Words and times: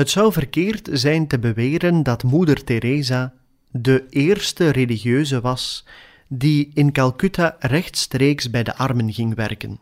Het 0.00 0.10
zou 0.10 0.32
verkeerd 0.32 0.88
zijn 0.92 1.26
te 1.26 1.38
beweren 1.38 2.02
dat 2.02 2.22
Moeder 2.22 2.64
Teresa 2.64 3.34
de 3.70 4.06
eerste 4.10 4.68
religieuze 4.68 5.40
was 5.40 5.84
die 6.28 6.70
in 6.74 6.92
Calcutta 6.92 7.56
rechtstreeks 7.58 8.50
bij 8.50 8.62
de 8.62 8.76
armen 8.76 9.12
ging 9.12 9.34
werken. 9.34 9.80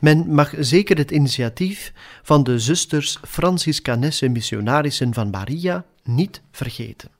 Men 0.00 0.34
mag 0.34 0.54
zeker 0.58 0.96
het 0.96 1.10
initiatief 1.10 1.92
van 2.22 2.44
de 2.44 2.58
zusters 2.58 3.18
Franciscanesse 3.22 4.28
Missionarissen 4.28 5.14
van 5.14 5.30
Maria 5.30 5.84
niet 6.02 6.42
vergeten. 6.50 7.10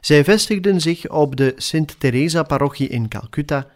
Zij 0.00 0.24
vestigden 0.24 0.80
zich 0.80 1.08
op 1.08 1.36
de 1.36 1.52
Sint 1.56 2.00
Teresa-parochie 2.00 2.88
in 2.88 3.08
Calcutta 3.08 3.66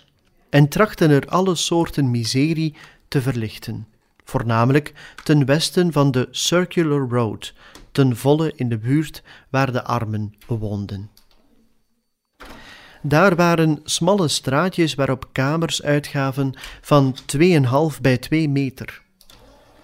en 0.50 0.68
trachten 0.68 1.10
er 1.10 1.28
alle 1.28 1.54
soorten 1.54 2.10
miserie 2.10 2.74
te 3.08 3.22
verlichten 3.22 3.86
voornamelijk 4.28 4.92
ten 5.24 5.44
westen 5.44 5.92
van 5.92 6.10
de 6.10 6.28
Circular 6.30 7.08
Road, 7.08 7.52
ten 7.92 8.16
volle 8.16 8.52
in 8.56 8.68
de 8.68 8.78
buurt 8.78 9.22
waar 9.50 9.72
de 9.72 9.84
armen 9.84 10.34
woonden. 10.46 11.10
Daar 13.02 13.36
waren 13.36 13.80
smalle 13.84 14.28
straatjes 14.28 14.94
waarop 14.94 15.28
kamers 15.32 15.82
uitgaven 15.82 16.54
van 16.80 17.16
2,5 17.36 18.00
bij 18.00 18.18
2 18.18 18.48
meter. 18.48 19.02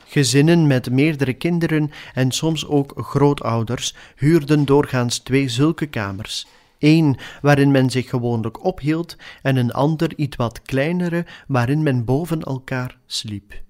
Gezinnen 0.04 0.66
met 0.66 0.90
meerdere 0.90 1.34
kinderen 1.34 1.90
en 2.14 2.30
soms 2.30 2.66
ook 2.66 2.92
grootouders 2.96 3.94
huurden 4.16 4.64
doorgaans 4.64 5.18
twee 5.18 5.48
zulke 5.48 5.86
kamers. 5.86 6.46
één 6.78 7.16
waarin 7.42 7.70
men 7.70 7.90
zich 7.90 8.08
gewoonlijk 8.08 8.64
ophield 8.64 9.16
en 9.42 9.56
een 9.56 9.72
ander 9.72 10.16
iets 10.16 10.36
wat 10.36 10.62
kleinere 10.62 11.26
waarin 11.46 11.82
men 11.82 12.04
boven 12.04 12.42
elkaar 12.42 12.98
sliep. 13.06 13.62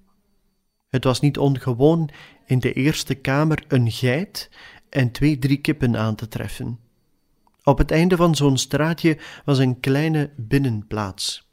Het 0.95 1.03
was 1.03 1.19
niet 1.19 1.37
ongewoon 1.37 2.09
in 2.45 2.59
de 2.59 2.73
eerste 2.73 3.15
kamer 3.15 3.63
een 3.67 3.91
geit 3.91 4.49
en 4.89 5.11
twee, 5.11 5.39
drie 5.39 5.57
kippen 5.57 5.97
aan 5.97 6.15
te 6.15 6.27
treffen. 6.27 6.79
Op 7.63 7.77
het 7.77 7.91
einde 7.91 8.15
van 8.15 8.35
zo'n 8.35 8.57
straatje 8.57 9.17
was 9.45 9.57
een 9.57 9.79
kleine 9.79 10.29
binnenplaats, 10.35 11.47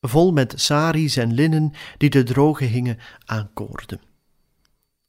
vol 0.00 0.32
met 0.32 0.54
saris 0.56 1.16
en 1.16 1.32
linnen 1.32 1.72
die 1.98 2.10
de 2.10 2.22
droge 2.22 2.64
hingen 2.64 2.98
aan 3.24 3.50
koorden. 3.54 4.00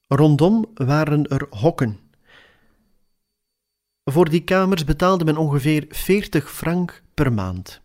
Rondom 0.08 0.66
waren 0.74 1.28
er 1.28 1.48
hokken. 1.50 2.00
Voor 4.04 4.30
die 4.30 4.44
kamers 4.44 4.84
betaalde 4.84 5.26
men 5.26 5.38
ongeveer 5.38 5.86
40 5.90 6.52
frank 6.52 7.04
per 7.14 7.34
maand. 7.34 7.82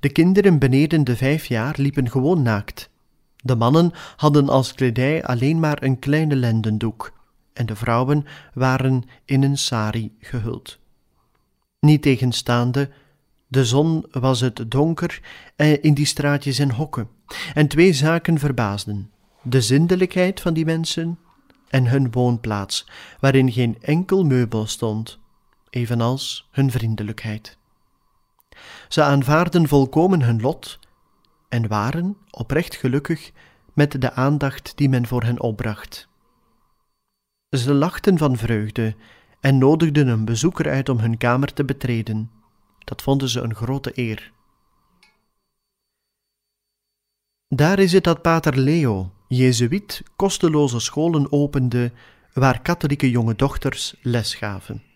De 0.00 0.12
kinderen 0.12 0.58
beneden 0.58 1.04
de 1.04 1.16
vijf 1.16 1.46
jaar 1.46 1.74
liepen 1.78 2.10
gewoon 2.10 2.42
naakt. 2.42 2.89
De 3.42 3.56
mannen 3.56 3.92
hadden 4.16 4.48
als 4.48 4.74
kledij 4.74 5.24
alleen 5.24 5.60
maar 5.60 5.82
een 5.82 5.98
kleine 5.98 6.36
lendendoek 6.36 7.12
en 7.52 7.66
de 7.66 7.76
vrouwen 7.76 8.26
waren 8.54 9.02
in 9.24 9.42
een 9.42 9.58
sari 9.58 10.16
gehuld. 10.20 10.78
Niet 11.80 12.02
tegenstaande, 12.02 12.90
de 13.46 13.64
zon 13.64 14.06
was 14.10 14.40
het 14.40 14.64
donker 14.70 15.20
in 15.80 15.94
die 15.94 16.06
straatjes 16.06 16.58
en 16.58 16.70
hokken, 16.70 17.08
en 17.54 17.68
twee 17.68 17.92
zaken 17.92 18.38
verbaasden: 18.38 19.10
de 19.42 19.60
zindelijkheid 19.60 20.40
van 20.40 20.54
die 20.54 20.64
mensen 20.64 21.18
en 21.68 21.86
hun 21.86 22.10
woonplaats, 22.10 22.86
waarin 23.20 23.52
geen 23.52 23.76
enkel 23.80 24.24
meubel 24.24 24.66
stond, 24.66 25.18
evenals 25.70 26.48
hun 26.50 26.70
vriendelijkheid. 26.70 27.58
Ze 28.88 29.02
aanvaarden 29.02 29.68
volkomen 29.68 30.22
hun 30.22 30.40
lot 30.40 30.78
en 31.50 31.68
waren 31.68 32.16
oprecht 32.30 32.76
gelukkig 32.76 33.32
met 33.74 34.00
de 34.00 34.12
aandacht 34.12 34.76
die 34.76 34.88
men 34.88 35.06
voor 35.06 35.22
hen 35.22 35.40
opbracht. 35.40 36.08
Ze 37.48 37.74
lachten 37.74 38.18
van 38.18 38.36
vreugde 38.36 38.94
en 39.40 39.58
nodigden 39.58 40.08
een 40.08 40.24
bezoeker 40.24 40.70
uit 40.70 40.88
om 40.88 40.98
hun 40.98 41.16
kamer 41.16 41.52
te 41.52 41.64
betreden. 41.64 42.30
Dat 42.78 43.02
vonden 43.02 43.28
ze 43.28 43.40
een 43.40 43.54
grote 43.54 43.92
eer. 43.94 44.32
Daar 47.48 47.78
is 47.78 47.92
het 47.92 48.04
dat 48.04 48.22
pater 48.22 48.58
Leo, 48.58 49.12
jezuïet, 49.28 50.02
kosteloze 50.16 50.80
scholen 50.80 51.32
opende 51.32 51.92
waar 52.32 52.62
katholieke 52.62 53.10
jonge 53.10 53.36
dochters 53.36 53.94
les 54.02 54.34
gaven. 54.34 54.89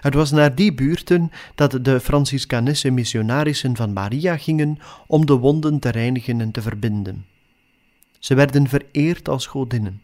Het 0.00 0.14
was 0.14 0.30
naar 0.30 0.54
die 0.54 0.74
buurten 0.74 1.30
dat 1.54 1.78
de 1.84 2.00
Franciscanesse 2.00 2.90
missionarissen 2.90 3.76
van 3.76 3.92
Maria 3.92 4.36
gingen 4.36 4.78
om 5.06 5.26
de 5.26 5.36
wonden 5.36 5.78
te 5.78 5.88
reinigen 5.88 6.40
en 6.40 6.50
te 6.50 6.62
verbinden. 6.62 7.26
Ze 8.18 8.34
werden 8.34 8.68
vereerd 8.68 9.28
als 9.28 9.46
godinnen. 9.46 10.00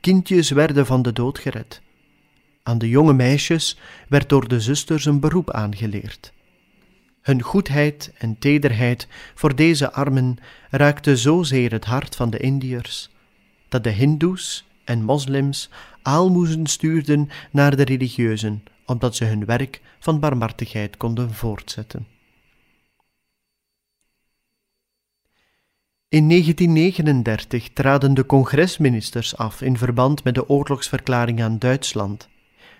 Kindjes 0.00 0.50
werden 0.50 0.86
van 0.86 1.02
de 1.02 1.12
dood 1.12 1.38
gered. 1.38 1.80
Aan 2.62 2.78
de 2.78 2.88
jonge 2.88 3.12
meisjes 3.12 3.78
werd 4.08 4.28
door 4.28 4.48
de 4.48 4.60
zusters 4.60 5.04
een 5.04 5.20
beroep 5.20 5.50
aangeleerd. 5.50 6.32
Hun 7.22 7.42
goedheid 7.42 8.12
en 8.18 8.38
tederheid 8.38 9.08
voor 9.34 9.56
deze 9.56 9.92
armen 9.92 10.36
raakte 10.70 11.16
zozeer 11.16 11.72
het 11.72 11.84
hart 11.84 12.16
van 12.16 12.30
de 12.30 12.38
Indiërs, 12.38 13.10
dat 13.68 13.84
de 13.84 13.90
Hindoes 13.90 14.66
en 14.84 15.02
moslims 15.02 15.70
aalmoezen 16.02 16.66
stuurden 16.66 17.28
naar 17.50 17.76
de 17.76 17.82
religieuzen 17.82 18.62
omdat 18.90 19.16
ze 19.16 19.24
hun 19.24 19.44
werk 19.44 19.80
van 19.98 20.20
barmhartigheid 20.20 20.96
konden 20.96 21.34
voortzetten. 21.34 22.06
In 26.08 26.28
1939 26.28 27.68
traden 27.72 28.14
de 28.14 28.26
congresministers 28.26 29.36
af 29.36 29.62
in 29.62 29.76
verband 29.76 30.24
met 30.24 30.34
de 30.34 30.48
oorlogsverklaring 30.48 31.42
aan 31.42 31.58
Duitsland, 31.58 32.28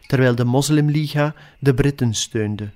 terwijl 0.06 0.34
de 0.34 0.44
Moslimliga 0.44 1.34
de 1.58 1.74
Britten 1.74 2.14
steunde. 2.14 2.70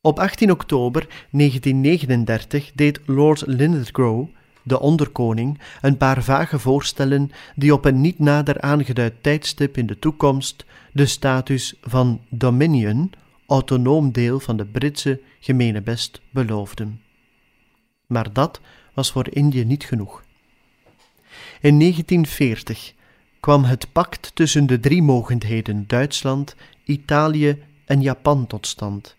Op 0.00 0.18
18 0.18 0.50
oktober 0.50 1.06
1939 1.30 2.72
deed 2.74 3.00
Lord 3.06 3.46
Linlithgow 3.46 4.28
de 4.64 4.80
onderkoning, 4.80 5.60
een 5.80 5.96
paar 5.96 6.22
vage 6.22 6.58
voorstellen 6.58 7.30
die 7.54 7.72
op 7.72 7.84
een 7.84 8.00
niet 8.00 8.18
nader 8.18 8.60
aangeduid 8.60 9.14
tijdstip 9.20 9.76
in 9.76 9.86
de 9.86 9.98
toekomst 9.98 10.64
de 10.94 11.06
status 11.06 11.74
van 11.80 12.20
Dominion, 12.30 13.12
autonoom 13.46 14.12
deel 14.12 14.40
van 14.40 14.56
de 14.56 14.64
Britse 14.64 15.20
gemene 15.40 15.82
best, 15.82 16.20
beloofden. 16.30 17.00
Maar 18.06 18.32
dat 18.32 18.60
was 18.94 19.10
voor 19.10 19.28
Indië 19.30 19.64
niet 19.64 19.84
genoeg. 19.84 20.24
In 21.60 21.78
1940 21.78 22.94
kwam 23.40 23.64
het 23.64 23.92
pact 23.92 24.30
tussen 24.34 24.66
de 24.66 24.80
drie 24.80 25.02
mogendheden 25.02 25.84
Duitsland, 25.86 26.56
Italië 26.84 27.62
en 27.84 28.02
Japan 28.02 28.46
tot 28.46 28.66
stand 28.66 29.16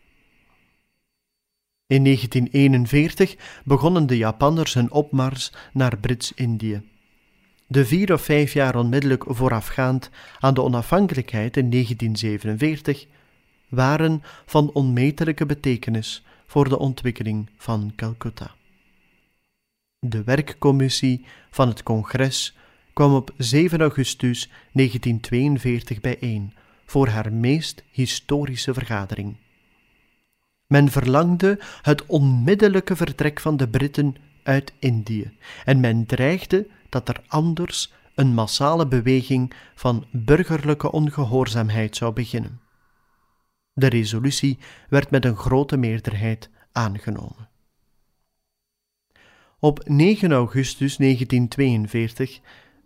in 1.87 2.03
1941 2.03 3.35
begonnen 3.63 4.07
de 4.07 4.17
Japanners 4.17 4.73
hun 4.73 4.91
opmars 4.91 5.51
naar 5.73 5.97
Brits-Indië. 5.97 6.81
De 7.67 7.85
vier 7.85 8.13
of 8.13 8.21
vijf 8.21 8.53
jaar 8.53 8.75
onmiddellijk 8.75 9.23
voorafgaand 9.27 10.09
aan 10.39 10.53
de 10.53 10.61
onafhankelijkheid 10.61 11.57
in 11.57 11.69
1947 11.69 13.05
waren 13.69 14.23
van 14.45 14.71
onmetelijke 14.73 15.45
betekenis 15.45 16.23
voor 16.45 16.69
de 16.69 16.79
ontwikkeling 16.79 17.49
van 17.57 17.93
Calcutta. 17.95 18.51
De 19.99 20.23
werkcommissie 20.23 21.25
van 21.49 21.67
het 21.67 21.83
congres 21.83 22.55
kwam 22.93 23.13
op 23.13 23.31
7 23.37 23.81
augustus 23.81 24.49
1942 24.71 26.01
bijeen 26.01 26.53
voor 26.85 27.07
haar 27.07 27.33
meest 27.33 27.83
historische 27.91 28.73
vergadering. 28.73 29.35
Men 30.67 30.91
verlangde 30.91 31.59
het 31.81 32.05
onmiddellijke 32.05 32.95
vertrek 32.95 33.39
van 33.39 33.57
de 33.57 33.67
Britten 33.67 34.15
uit 34.43 34.73
Indië 34.79 35.31
en 35.65 35.79
men 35.79 36.05
dreigde 36.05 36.67
dat 36.95 37.09
er 37.09 37.23
anders 37.27 37.93
een 38.15 38.33
massale 38.33 38.87
beweging 38.87 39.53
van 39.75 40.05
burgerlijke 40.11 40.91
ongehoorzaamheid 40.91 41.95
zou 41.95 42.13
beginnen. 42.13 42.61
De 43.73 43.87
resolutie 43.87 44.57
werd 44.89 45.09
met 45.09 45.25
een 45.25 45.35
grote 45.35 45.77
meerderheid 45.77 46.49
aangenomen. 46.71 47.49
Op 49.59 49.87
9 49.87 50.31
augustus 50.31 50.97
1942 50.97 52.39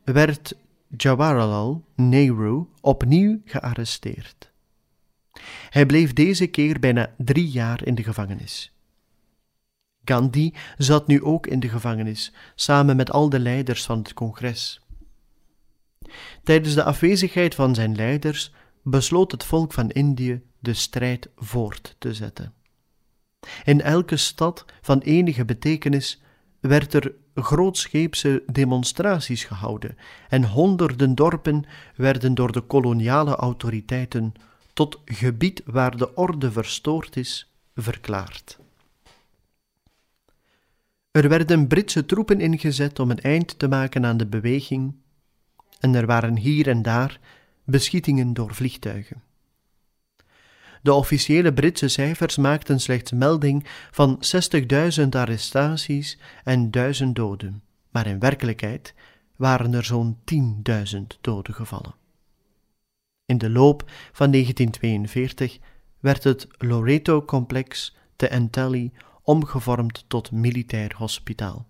werd 0.03 0.55
Jawaharlal 0.97 1.85
Nehru 1.95 2.65
opnieuw 2.81 3.41
gearresteerd. 3.45 4.51
Hij 5.69 5.85
bleef 5.85 6.13
deze 6.13 6.47
keer 6.47 6.79
bijna 6.79 7.13
drie 7.17 7.49
jaar 7.49 7.85
in 7.85 7.95
de 7.95 8.03
gevangenis. 8.03 8.78
Gandhi 10.03 10.53
zat 10.77 11.07
nu 11.07 11.23
ook 11.23 11.47
in 11.47 11.59
de 11.59 11.69
gevangenis, 11.69 12.33
samen 12.55 12.95
met 12.95 13.11
al 13.11 13.29
de 13.29 13.39
leiders 13.39 13.85
van 13.85 13.97
het 13.97 14.13
congres. 14.13 14.81
Tijdens 16.43 16.73
de 16.73 16.83
afwezigheid 16.83 17.55
van 17.55 17.75
zijn 17.75 17.95
leiders 17.95 18.53
besloot 18.83 19.31
het 19.31 19.43
volk 19.43 19.73
van 19.73 19.89
Indië 19.89 20.41
de 20.59 20.73
strijd 20.73 21.29
voort 21.35 21.95
te 21.97 22.13
zetten. 22.13 22.53
In 23.63 23.81
elke 23.81 24.17
stad 24.17 24.65
van 24.81 24.99
enige 24.99 25.45
betekenis 25.45 26.21
werd 26.59 26.93
er 26.93 27.13
grootscheepse 27.35 28.43
demonstraties 28.51 29.43
gehouden 29.43 29.97
en 30.29 30.43
honderden 30.43 31.15
dorpen 31.15 31.65
werden 31.95 32.33
door 32.33 32.51
de 32.51 32.61
koloniale 32.61 33.35
autoriteiten 33.35 34.33
tot 34.73 35.01
gebied 35.05 35.61
waar 35.65 35.97
de 35.97 36.15
orde 36.15 36.51
verstoord 36.51 37.15
is 37.15 37.53
verklaard. 37.75 38.59
Er 41.11 41.29
werden 41.29 41.67
Britse 41.67 42.05
troepen 42.05 42.39
ingezet 42.39 42.99
om 42.99 43.11
een 43.11 43.19
eind 43.19 43.59
te 43.59 43.67
maken 43.67 44.05
aan 44.05 44.17
de 44.17 44.27
beweging, 44.27 44.95
en 45.79 45.95
er 45.95 46.05
waren 46.05 46.37
hier 46.37 46.67
en 46.67 46.81
daar 46.81 47.19
beschietingen 47.63 48.33
door 48.33 48.53
vliegtuigen. 48.53 49.21
De 50.81 50.93
officiële 50.93 51.53
Britse 51.53 51.87
cijfers 51.87 52.37
maakten 52.37 52.79
slechts 52.79 53.11
melding 53.11 53.65
van 53.91 54.21
60.000 55.01 55.09
arrestaties 55.09 56.17
en 56.43 56.71
1000 56.71 57.15
doden, 57.15 57.63
maar 57.89 58.07
in 58.07 58.19
werkelijkheid 58.19 58.93
waren 59.35 59.73
er 59.73 59.83
zo'n 59.83 60.17
10.000 60.95 60.99
doden 61.21 61.53
gevallen. 61.53 61.95
In 63.25 63.37
de 63.37 63.49
loop 63.49 63.83
van 64.11 64.31
1942 64.31 65.59
werd 65.99 66.23
het 66.23 66.47
Loreto-complex 66.57 67.95
te 68.15 68.27
Entelli 68.27 68.91
omgevormd 69.29 70.05
tot 70.07 70.31
militair 70.31 70.93
hospitaal. 70.97 71.67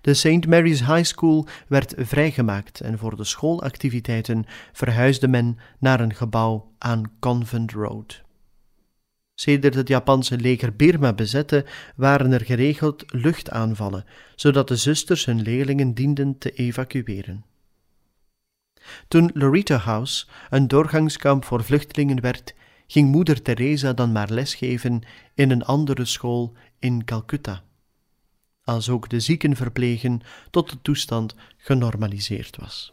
De 0.00 0.14
St. 0.14 0.46
Mary's 0.46 0.80
High 0.80 1.04
School 1.04 1.46
werd 1.66 1.94
vrijgemaakt 1.96 2.80
en 2.80 2.98
voor 2.98 3.16
de 3.16 3.24
schoolactiviteiten 3.24 4.44
verhuisde 4.72 5.28
men 5.28 5.58
naar 5.78 6.00
een 6.00 6.14
gebouw 6.14 6.72
aan 6.78 7.12
Convent 7.18 7.72
Road. 7.72 8.22
Sedert 9.34 9.74
het 9.74 9.88
Japanse 9.88 10.36
leger 10.36 10.76
Birma 10.76 11.12
bezette, 11.12 11.64
waren 11.96 12.32
er 12.32 12.44
geregeld 12.44 13.04
luchtaanvallen, 13.06 14.04
zodat 14.34 14.68
de 14.68 14.76
zusters 14.76 15.24
hun 15.24 15.42
leerlingen 15.42 15.94
dienden 15.94 16.38
te 16.38 16.50
evacueren. 16.50 17.44
Toen 19.08 19.30
Loretta 19.34 19.76
House 19.76 20.26
een 20.50 20.68
doorgangskamp 20.68 21.44
voor 21.44 21.64
vluchtelingen 21.64 22.20
werd, 22.20 22.54
ging 22.88 23.10
moeder 23.10 23.42
Teresa 23.42 23.92
dan 23.92 24.12
maar 24.12 24.30
lesgeven 24.30 25.02
in 25.34 25.50
een 25.50 25.64
andere 25.64 26.04
school 26.04 26.52
in 26.78 27.04
Calcutta 27.04 27.62
als 28.68 28.88
ook 28.88 29.08
de 29.08 29.20
zieken 29.20 29.56
verplegen 29.56 30.20
tot 30.50 30.70
de 30.70 30.82
toestand 30.82 31.34
genormaliseerd 31.56 32.56
was. 32.56 32.92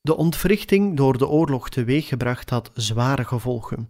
De 0.00 0.16
ontwrichting 0.16 0.96
door 0.96 1.18
de 1.18 1.28
oorlog 1.28 1.68
teweeggebracht 1.68 2.50
had 2.50 2.70
zware 2.74 3.24
gevolgen. 3.24 3.88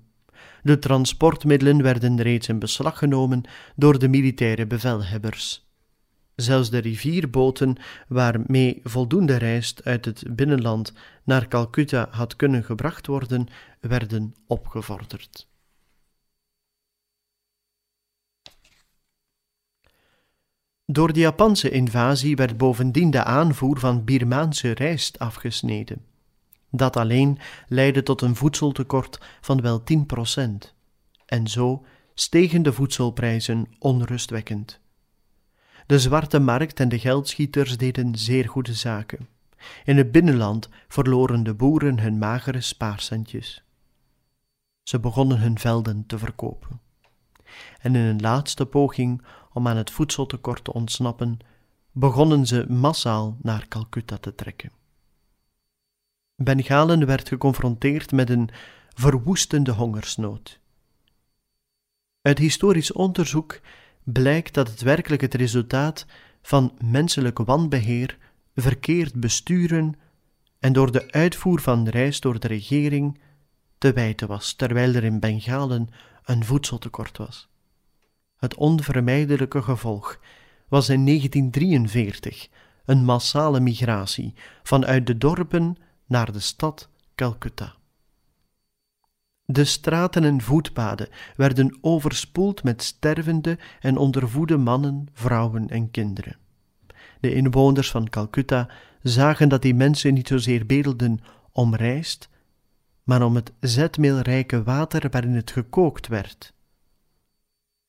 De 0.62 0.78
transportmiddelen 0.78 1.82
werden 1.82 2.22
reeds 2.22 2.48
in 2.48 2.58
beslag 2.58 2.98
genomen 2.98 3.42
door 3.76 3.98
de 3.98 4.08
militaire 4.08 4.66
bevelhebbers. 4.66 5.71
Zelfs 6.34 6.70
de 6.70 6.78
rivierboten 6.78 7.76
waarmee 8.08 8.80
voldoende 8.84 9.36
rijst 9.36 9.84
uit 9.84 10.04
het 10.04 10.24
binnenland 10.36 10.92
naar 11.24 11.48
Calcutta 11.48 12.08
had 12.10 12.36
kunnen 12.36 12.64
gebracht 12.64 13.06
worden, 13.06 13.46
werden 13.80 14.34
opgevorderd. 14.46 15.50
Door 20.86 21.12
de 21.12 21.20
Japanse 21.20 21.70
invasie 21.70 22.36
werd 22.36 22.56
bovendien 22.56 23.10
de 23.10 23.24
aanvoer 23.24 23.78
van 23.78 24.04
Birmaanse 24.04 24.70
rijst 24.70 25.18
afgesneden. 25.18 26.04
Dat 26.70 26.96
alleen 26.96 27.38
leidde 27.68 28.02
tot 28.02 28.20
een 28.20 28.36
voedseltekort 28.36 29.18
van 29.40 29.60
wel 29.60 29.82
10%. 29.82 30.42
En 31.26 31.46
zo 31.46 31.84
stegen 32.14 32.62
de 32.62 32.72
voedselprijzen 32.72 33.66
onrustwekkend. 33.78 34.81
De 35.86 35.98
zwarte 35.98 36.38
markt 36.38 36.80
en 36.80 36.88
de 36.88 36.98
geldschieters 36.98 37.76
deden 37.76 38.18
zeer 38.18 38.48
goede 38.48 38.74
zaken. 38.74 39.28
In 39.84 39.96
het 39.96 40.12
binnenland 40.12 40.68
verloren 40.88 41.42
de 41.42 41.54
boeren 41.54 41.98
hun 41.98 42.18
magere 42.18 42.60
spaarcentjes. 42.60 43.62
Ze 44.82 45.00
begonnen 45.00 45.38
hun 45.38 45.58
velden 45.58 46.06
te 46.06 46.18
verkopen. 46.18 46.80
En 47.78 47.94
in 47.94 48.04
een 48.04 48.20
laatste 48.20 48.66
poging 48.66 49.22
om 49.52 49.68
aan 49.68 49.76
het 49.76 49.90
voedseltekort 49.90 50.64
te 50.64 50.72
ontsnappen, 50.72 51.38
begonnen 51.92 52.46
ze 52.46 52.66
massaal 52.68 53.36
naar 53.42 53.68
Calcutta 53.68 54.16
te 54.16 54.34
trekken. 54.34 54.72
Bengalen 56.36 57.06
werd 57.06 57.28
geconfronteerd 57.28 58.12
met 58.12 58.30
een 58.30 58.50
verwoestende 58.94 59.72
hongersnood. 59.72 60.60
Uit 62.20 62.38
historisch 62.38 62.92
onderzoek 62.92 63.60
blijkt 64.04 64.54
dat 64.54 64.68
het 64.68 64.80
werkelijk 64.80 65.22
het 65.22 65.34
resultaat 65.34 66.06
van 66.42 66.78
menselijk 66.84 67.38
wanbeheer, 67.38 68.18
verkeerd 68.54 69.20
besturen 69.20 69.94
en 70.58 70.72
door 70.72 70.92
de 70.92 71.12
uitvoer 71.12 71.60
van 71.60 71.88
reis 71.88 72.20
door 72.20 72.40
de 72.40 72.48
regering 72.48 73.20
te 73.78 73.92
wijten 73.92 74.28
was, 74.28 74.52
terwijl 74.52 74.94
er 74.94 75.04
in 75.04 75.20
Bengalen 75.20 75.88
een 76.24 76.44
voedseltekort 76.44 77.18
was. 77.18 77.48
Het 78.36 78.54
onvermijdelijke 78.54 79.62
gevolg 79.62 80.18
was 80.68 80.88
in 80.88 81.06
1943 81.06 82.48
een 82.84 83.04
massale 83.04 83.60
migratie 83.60 84.34
vanuit 84.62 85.06
de 85.06 85.18
dorpen 85.18 85.76
naar 86.06 86.32
de 86.32 86.40
stad 86.40 86.88
Calcutta. 87.14 87.74
De 89.44 89.64
straten 89.64 90.24
en 90.24 90.40
voetpaden 90.40 91.08
werden 91.36 91.78
overspoeld 91.80 92.62
met 92.62 92.82
stervende 92.82 93.58
en 93.80 93.96
ondervoede 93.96 94.56
mannen, 94.56 95.08
vrouwen 95.12 95.68
en 95.68 95.90
kinderen. 95.90 96.36
De 97.20 97.34
inwoners 97.34 97.90
van 97.90 98.08
Calcutta 98.08 98.68
zagen 99.02 99.48
dat 99.48 99.62
die 99.62 99.74
mensen 99.74 100.14
niet 100.14 100.28
zozeer 100.28 100.66
bedelden 100.66 101.20
om 101.52 101.74
rijst, 101.74 102.28
maar 103.02 103.22
om 103.22 103.34
het 103.34 103.52
zetmeelrijke 103.60 104.62
water 104.62 105.10
waarin 105.10 105.34
het 105.34 105.50
gekookt 105.50 106.06
werd. 106.06 106.52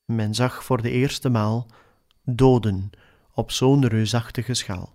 Men 0.05 0.33
zag 0.33 0.63
voor 0.63 0.81
de 0.81 0.89
eerste 0.89 1.29
maal 1.29 1.67
doden 2.23 2.89
op 3.33 3.51
zo'n 3.51 3.87
reusachtige 3.87 4.53
schaal. 4.53 4.93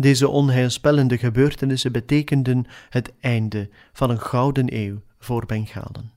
Deze 0.00 0.28
onheilspellende 0.28 1.18
gebeurtenissen 1.18 1.92
betekenden 1.92 2.66
het 2.88 3.12
einde 3.20 3.70
van 3.92 4.10
een 4.10 4.20
gouden 4.20 4.76
eeuw 4.76 5.00
voor 5.18 5.46
Bengalen. 5.46 6.12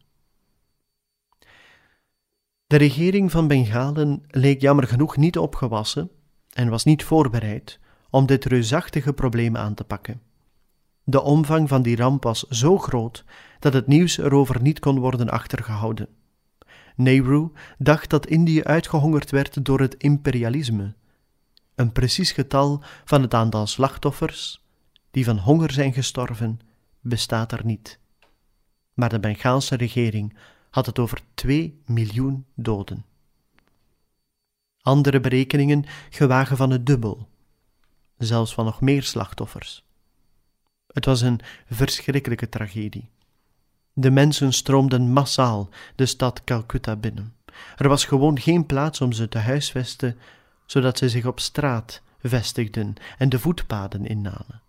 De 2.68 2.76
regering 2.76 3.32
van 3.32 3.48
Bengalen 3.48 4.24
leek 4.28 4.62
jammer 4.62 4.88
genoeg 4.88 5.18
niet 5.18 5.38
opgewassen 5.38 6.10
en 6.50 6.70
was 6.70 6.84
niet 6.84 7.04
voorbereid 7.04 7.80
om 8.10 8.26
dit 8.26 8.46
reusachtige 8.46 9.14
probleem 9.14 9.58
aan 9.58 9.74
te 9.74 9.84
pakken. 9.84 10.22
De 11.04 11.22
omvang 11.22 11.70
van 11.70 11.82
die 11.82 11.96
ramp 11.96 12.24
was 12.24 12.48
zo 12.48 12.78
groot 12.78 13.26
dat 13.60 13.74
het 13.74 13.88
nieuws 13.88 14.18
erover 14.18 14.62
niet 14.62 14.80
kon 14.80 15.00
worden 15.00 15.30
achtergehouden. 15.30 16.08
Nehru 16.96 17.52
dacht 17.78 18.10
dat 18.10 18.28
Indië 18.28 18.64
uitgehongerd 18.64 19.32
werd 19.32 19.66
door 19.66 19.80
het 19.80 19.96
imperialisme. 19.96 20.94
Een 21.76 21.92
precies 21.92 22.32
getal 22.32 22.84
van 23.06 23.22
het 23.22 23.34
aantal 23.34 23.68
slachtoffers 23.68 24.62
die 25.12 25.26
van 25.26 25.38
honger 25.38 25.72
zijn 25.72 25.94
gestorven 25.94 26.60
bestaat 27.00 27.52
er 27.52 27.66
niet. 27.66 28.00
Maar 28.94 29.10
de 29.10 29.20
Bengaalse 29.20 29.76
regering 29.76 30.38
had 30.70 30.86
het 30.86 31.00
over 31.00 31.22
2 31.34 31.82
miljoen 31.86 32.46
doden. 32.56 33.06
Andere 34.82 35.20
berekeningen 35.20 35.86
gewagen 36.10 36.58
van 36.58 36.70
het 36.70 36.86
dubbel, 36.86 37.28
zelfs 38.18 38.54
van 38.54 38.66
nog 38.66 38.82
meer 38.82 39.04
slachtoffers. 39.04 39.86
Het 40.88 41.06
was 41.06 41.22
een 41.22 41.40
verschrikkelijke 41.70 42.50
tragedie. 42.50 43.10
De 43.94 44.12
mensen 44.12 44.54
stroomden 44.54 45.12
massaal 45.12 45.70
de 45.96 46.06
stad 46.06 46.44
Calcutta 46.44 46.96
binnen. 46.96 47.36
Er 47.78 47.88
was 47.88 48.06
gewoon 48.06 48.40
geen 48.40 48.66
plaats 48.66 49.02
om 49.02 49.12
ze 49.12 49.30
te 49.30 49.38
huisvesten, 49.38 50.18
zodat 50.72 50.98
ze 50.98 51.10
zich 51.10 51.26
op 51.26 51.40
straat 51.40 52.02
vestigden 52.22 52.96
en 53.18 53.30
de 53.30 53.40
voetpaden 53.40 54.06
innamen. 54.06 54.62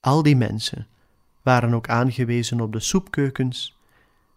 Al 0.00 0.22
die 0.22 0.36
mensen 0.36 0.86
waren 1.42 1.74
ook 1.74 1.88
aangewezen 1.88 2.60
op 2.60 2.72
de 2.72 2.80
soepkeukens, 2.80 3.76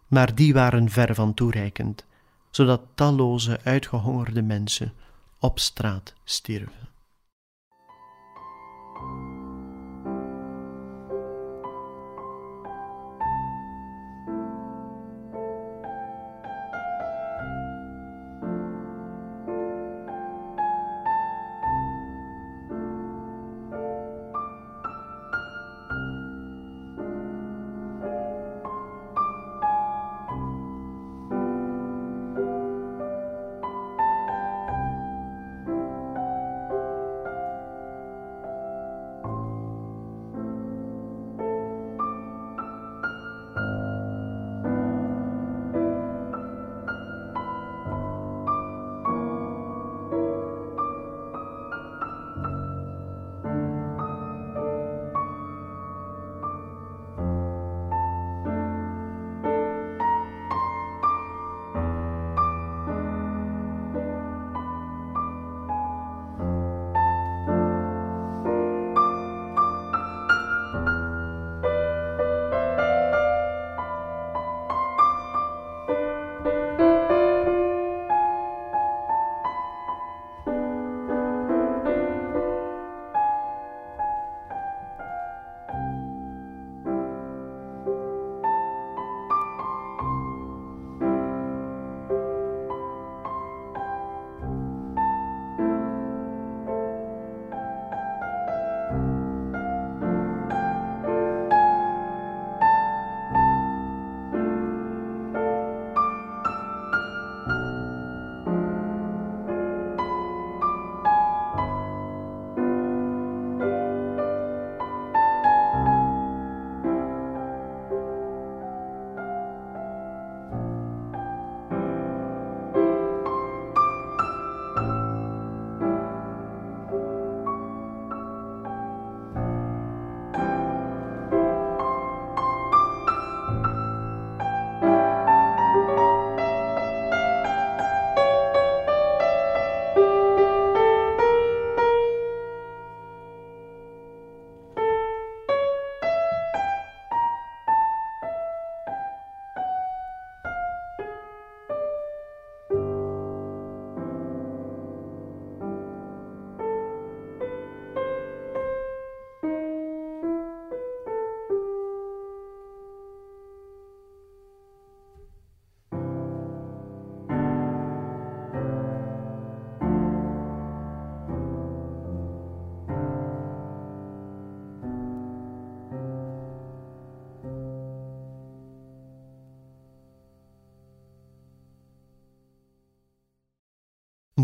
maar 0.08 0.36
die 0.36 0.54
waren 0.54 0.90
ver 0.90 1.16
van 1.16 1.34
toereikend, 1.34 2.06
zodat 2.50 2.82
talloze 2.96 3.60
uitgehongerde 3.64 4.42
mensen 4.42 4.94
op 5.40 5.60
straat 5.60 6.14
stierven. 6.24 6.87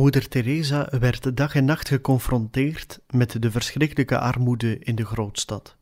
Moeder 0.04 0.28
Teresa 0.28 0.88
werd 1.00 1.38
dag 1.38 1.56
en 1.56 1.66
nacht 1.66 1.88
geconfronteerd 1.88 3.00
met 3.10 3.42
de 3.42 3.52
verschrikkelijke 3.52 4.20
armoede 4.20 4.80
in 4.80 4.96
de 4.96 5.06
grootstad. 5.06 5.76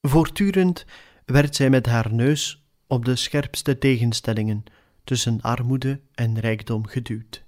Voortdurend 0.00 0.84
werd 1.24 1.56
zij 1.56 1.70
met 1.70 1.86
haar 1.86 2.14
neus 2.14 2.64
op 2.86 3.04
de 3.04 3.16
scherpste 3.16 3.78
tegenstellingen 3.78 4.64
tussen 5.04 5.40
armoede 5.40 6.00
en 6.14 6.38
rijkdom 6.38 6.86
geduwd. 6.86 7.44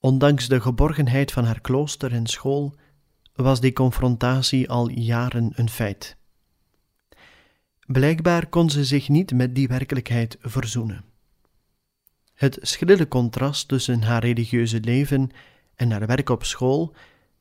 Ondanks 0.00 0.48
de 0.48 0.60
geborgenheid 0.60 1.32
van 1.32 1.44
haar 1.44 1.60
klooster 1.60 2.12
en 2.12 2.26
school 2.26 2.74
was 3.34 3.60
die 3.60 3.72
confrontatie 3.72 4.70
al 4.70 4.88
jaren 4.88 5.52
een 5.54 5.70
feit. 5.70 6.16
Blijkbaar 7.86 8.46
kon 8.46 8.70
ze 8.70 8.84
zich 8.84 9.08
niet 9.08 9.32
met 9.32 9.54
die 9.54 9.68
werkelijkheid 9.68 10.36
verzoenen. 10.40 11.15
Het 12.36 12.58
schrille 12.60 13.08
contrast 13.08 13.68
tussen 13.68 14.02
haar 14.02 14.22
religieuze 14.22 14.80
leven 14.80 15.30
en 15.74 15.90
haar 15.90 16.06
werk 16.06 16.28
op 16.28 16.44
school 16.44 16.94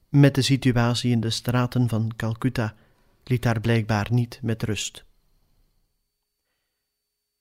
met 0.09 0.35
de 0.35 0.41
situatie 0.41 1.11
in 1.11 1.19
de 1.19 1.29
straten 1.29 1.89
van 1.89 2.11
Calcutta 2.15 2.75
liet 3.23 3.43
haar 3.43 3.61
blijkbaar 3.61 4.07
niet 4.11 4.39
met 4.41 4.63
rust. 4.63 5.05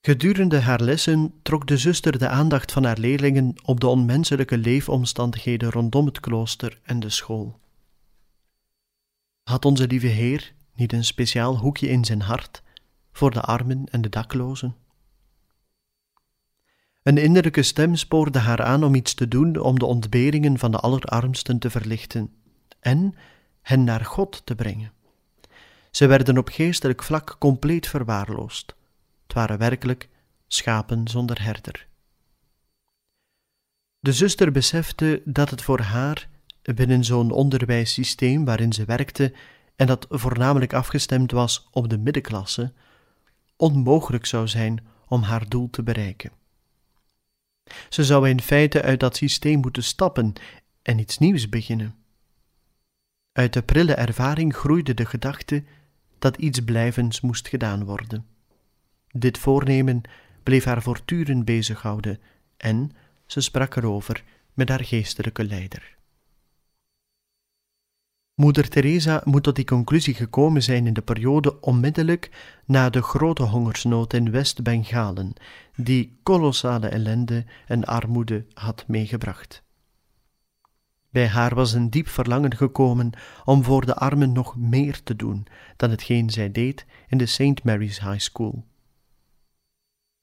Gedurende 0.01 0.61
haar 0.61 0.81
lessen 0.81 1.35
trok 1.43 1.67
de 1.67 1.79
zuster 1.79 2.19
de 2.19 2.29
aandacht 2.29 2.73
van 2.73 2.85
haar 2.85 2.99
leerlingen 2.99 3.55
op 3.63 3.81
de 3.81 3.87
onmenselijke 3.87 4.59
leefomstandigheden 4.59 5.71
rondom 5.71 6.07
het 6.07 6.21
klooster 6.21 6.81
en 6.83 7.01
de 7.01 7.11
school. 7.11 7.61
Had 9.43 9.65
onze 9.65 9.87
lieve 9.87 10.07
Heer 10.07 10.53
niet 10.75 10.93
een 10.93 11.05
speciaal 11.05 11.59
hoekje 11.59 11.89
in 11.89 12.05
zijn 12.05 12.21
hart 12.21 12.63
voor 13.13 13.31
de 13.31 13.41
armen 13.41 13.85
en 13.91 14.01
de 14.01 14.09
daklozen? 14.09 14.77
Een 17.05 17.19
innerlijke 17.19 17.63
stem 17.63 17.95
spoorde 17.95 18.39
haar 18.39 18.63
aan 18.63 18.85
om 18.85 18.95
iets 18.95 19.15
te 19.15 19.29
doen 19.29 19.59
om 19.59 19.79
de 19.79 19.85
ontberingen 19.85 20.59
van 20.59 20.71
de 20.71 20.79
allerarmsten 20.79 21.59
te 21.59 21.71
verlichten 21.71 22.33
en 22.81 23.15
hen 23.63 23.85
naar 23.85 24.05
God 24.05 24.47
te 24.47 24.55
brengen. 24.55 24.93
Ze 25.91 26.07
werden 26.07 26.39
op 26.39 26.49
geestelijk 26.49 27.03
vlak 27.03 27.37
compleet 27.39 27.87
verwaarloosd. 27.87 28.75
Het 29.23 29.33
waren 29.33 29.59
werkelijk 29.59 30.09
schapen 30.47 31.09
zonder 31.09 31.43
herder. 31.43 31.87
De 34.01 34.13
zuster 34.13 34.53
besefte 34.53 35.23
dat 35.25 35.51
het 35.51 35.63
voor 35.63 35.81
haar, 35.81 36.29
binnen 36.63 37.05
zo'n 37.05 37.31
onderwijssysteem 37.31 38.45
waarin 38.45 38.73
ze 38.73 38.85
werkte 38.85 39.33
en 39.77 39.87
dat 39.87 40.07
voornamelijk 40.09 40.73
afgestemd 40.73 41.33
was 41.33 41.69
op 41.71 41.89
de 41.89 41.99
middenklasse, 41.99 42.73
onmogelijk 43.57 44.27
zou 44.27 44.49
zijn 44.49 44.87
om 45.07 45.23
haar 45.23 45.49
doel 45.49 45.71
te 45.71 45.83
bereiken. 45.83 46.43
Ze 47.89 48.05
zou 48.05 48.29
in 48.29 48.41
feite 48.41 48.83
uit 48.83 49.01
dat 49.01 49.17
systeem 49.17 49.61
moeten 49.61 49.85
stappen 49.85 50.33
en 50.83 50.99
iets 50.99 51.19
nieuws 51.19 51.49
beginnen. 51.49 51.95
Uit 53.33 53.53
de 53.53 53.63
prille 53.63 53.95
ervaring 53.95 54.57
groeide 54.57 54.95
de 54.95 55.05
gedachte 55.07 55.65
dat 56.19 56.37
iets 56.37 56.61
blijvends 56.61 57.21
moest 57.21 57.49
gedaan 57.49 57.85
worden. 57.85 58.27
Dit 59.11 59.39
voornemen 59.39 60.03
bleef 60.43 60.65
haar 60.65 60.83
voortdurend 60.83 61.45
bezighouden 61.45 62.21
en 62.57 62.91
ze 63.27 63.41
sprak 63.41 63.77
erover 63.77 64.25
met 64.53 64.69
haar 64.69 64.85
geestelijke 64.85 65.45
leider. 65.45 65.94
Moeder 68.35 68.69
Teresa 68.69 69.23
moet 69.25 69.43
tot 69.43 69.57
die 69.57 69.65
conclusie 69.65 70.15
gekomen 70.15 70.63
zijn 70.63 70.87
in 70.87 70.93
de 70.93 71.03
periode 71.03 71.61
onmiddellijk 71.61 72.31
na 72.65 72.91
de 72.91 73.03
grote 73.03 73.43
hongersnood 73.43 74.13
in 74.13 74.31
West-Bengalen, 74.31 75.33
die 75.77 76.19
kolossale 76.23 76.89
ellende 76.89 77.45
en 77.67 77.85
armoede 77.85 78.47
had 78.55 78.85
meegebracht. 78.87 79.63
Bij 81.11 81.29
haar 81.29 81.55
was 81.55 81.73
een 81.73 81.91
diep 81.91 82.09
verlangen 82.09 82.57
gekomen 82.57 83.11
om 83.45 83.65
voor 83.65 83.87
de 83.87 83.95
armen 83.95 84.33
nog 84.33 84.57
meer 84.57 85.03
te 85.03 85.17
doen 85.17 85.47
dan 85.77 85.91
hetgeen 85.91 86.31
zij 86.31 86.53
deed 86.53 86.87
in 87.09 87.19
de 87.19 87.27
St. 87.27 87.65
Mary's 87.65 88.01
High 88.01 88.19
School. 88.19 88.65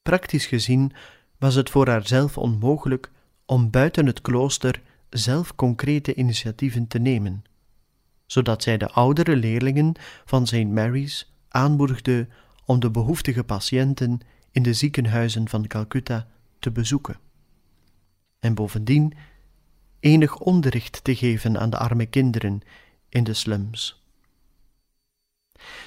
Praktisch 0.02 0.46
gezien 0.46 0.92
was 1.40 1.56
het 1.56 1.70
voor 1.70 1.88
haarzelf 1.88 2.38
onmogelijk 2.38 3.12
om 3.46 3.70
buiten 3.70 4.06
het 4.06 4.22
klooster 4.22 4.82
zelf 5.10 5.56
concrete 5.56 6.16
initiatieven 6.16 6.88
te 6.88 7.00
nemen, 7.00 7.44
zodat 8.32 8.64
zij 8.64 8.78
de 8.78 8.90
oudere 8.90 9.36
leerlingen 9.36 9.94
van 10.26 10.48
St. 10.48 10.66
Mary's 10.66 11.34
aanmoedigde 11.48 12.28
om 12.66 12.80
de 12.80 12.92
behoeftige 12.92 13.44
patiënten 13.44 14.20
in 14.52 14.64
de 14.64 14.74
ziekenhuizen 14.74 15.50
van 15.50 15.68
Calcutta 15.68 16.28
te 16.60 16.72
bezoeken. 16.72 17.20
En 18.40 18.54
bovendien 18.54 19.14
enig 20.00 20.38
onderricht 20.38 21.04
te 21.04 21.16
geven 21.16 21.60
aan 21.60 21.70
de 21.70 21.78
arme 21.78 22.06
kinderen 22.06 22.62
in 23.10 23.24
de 23.24 23.34
slums. 23.34 24.04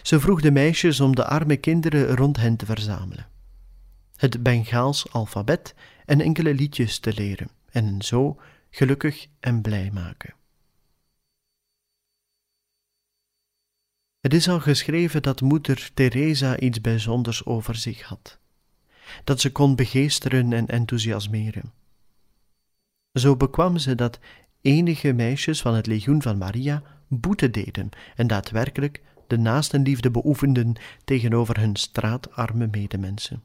Ze 0.02 0.20
vroeg 0.20 0.40
de 0.40 0.50
meisjes 0.50 1.00
om 1.00 1.14
de 1.14 1.24
arme 1.24 1.56
kinderen 1.56 2.16
rond 2.16 2.36
hen 2.36 2.56
te 2.56 2.66
verzamelen, 2.66 3.28
het 4.16 4.42
Bengaals 4.42 5.12
alfabet 5.12 5.74
en 6.04 6.20
enkele 6.20 6.54
liedjes 6.54 6.98
te 6.98 7.14
leren 7.14 7.48
en 7.70 7.84
hen 7.84 8.02
zo 8.02 8.40
gelukkig 8.70 9.26
en 9.40 9.62
blij 9.62 9.90
maken. 9.92 10.34
Het 14.24 14.34
is 14.34 14.48
al 14.48 14.60
geschreven 14.60 15.22
dat 15.22 15.40
moeder 15.40 15.90
Teresa 15.94 16.58
iets 16.58 16.80
bijzonders 16.80 17.44
over 17.44 17.74
zich 17.74 18.02
had, 18.02 18.38
dat 19.24 19.40
ze 19.40 19.52
kon 19.52 19.76
begeesteren 19.76 20.52
en 20.52 20.66
enthousiasmeren. 20.66 21.72
Zo 23.12 23.36
bekwam 23.36 23.78
ze 23.78 23.94
dat 23.94 24.18
enige 24.60 25.12
meisjes 25.12 25.60
van 25.62 25.74
het 25.74 25.86
legioen 25.86 26.22
van 26.22 26.38
Maria 26.38 26.82
boete 27.08 27.50
deden 27.50 27.88
en 28.16 28.26
daadwerkelijk 28.26 29.02
de 29.26 29.38
naastenliefde 29.38 30.10
beoefenden 30.10 30.74
tegenover 31.04 31.60
hun 31.60 31.76
straatarme 31.76 32.68
medemensen. 32.70 33.42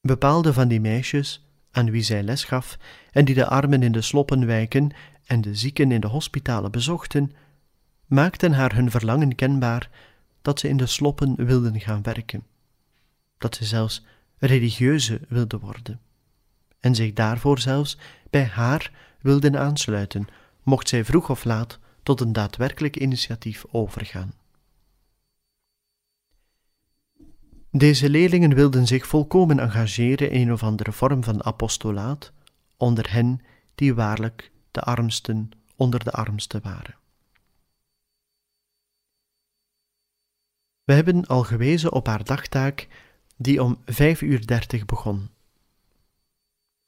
Bepaalde 0.00 0.52
van 0.52 0.68
die 0.68 0.80
meisjes, 0.80 1.46
aan 1.70 1.90
wie 1.90 2.02
zij 2.02 2.22
les 2.22 2.44
gaf 2.44 2.78
en 3.10 3.24
die 3.24 3.34
de 3.34 3.46
armen 3.46 3.82
in 3.82 3.92
de 3.92 4.02
sloppenwijken 4.02 4.90
en 5.24 5.40
de 5.40 5.54
zieken 5.54 5.92
in 5.92 6.00
de 6.00 6.06
hospitalen 6.06 6.70
bezochten, 6.70 7.32
maakten 8.12 8.52
haar 8.52 8.74
hun 8.74 8.90
verlangen 8.90 9.34
kenbaar 9.34 9.90
dat 10.42 10.60
ze 10.60 10.68
in 10.68 10.76
de 10.76 10.86
sloppen 10.86 11.46
wilden 11.46 11.80
gaan 11.80 12.02
werken, 12.02 12.46
dat 13.38 13.54
ze 13.54 13.64
zelfs 13.64 14.04
religieuze 14.38 15.20
wilden 15.28 15.60
worden 15.60 16.00
en 16.80 16.94
zich 16.94 17.12
daarvoor 17.12 17.58
zelfs 17.58 17.98
bij 18.30 18.44
haar 18.44 18.92
wilden 19.20 19.58
aansluiten, 19.58 20.26
mocht 20.62 20.88
zij 20.88 21.04
vroeg 21.04 21.30
of 21.30 21.44
laat 21.44 21.78
tot 22.02 22.20
een 22.20 22.32
daadwerkelijk 22.32 22.96
initiatief 22.96 23.64
overgaan. 23.70 24.32
Deze 27.70 28.10
leerlingen 28.10 28.54
wilden 28.54 28.86
zich 28.86 29.06
volkomen 29.06 29.58
engageren 29.58 30.30
in 30.30 30.40
een 30.40 30.52
of 30.52 30.62
andere 30.62 30.92
vorm 30.92 31.24
van 31.24 31.44
apostolaat 31.44 32.32
onder 32.76 33.12
hen 33.12 33.40
die 33.74 33.94
waarlijk 33.94 34.50
de 34.70 34.80
armsten 34.80 35.50
onder 35.76 36.04
de 36.04 36.10
armsten 36.10 36.62
waren. 36.62 37.00
We 40.84 40.92
hebben 40.92 41.26
al 41.26 41.42
gewezen 41.42 41.92
op 41.92 42.06
haar 42.06 42.24
dagtaak 42.24 42.88
die 43.36 43.62
om 43.62 43.78
vijf 43.86 44.20
uur 44.20 44.46
dertig 44.46 44.84
begon. 44.84 45.28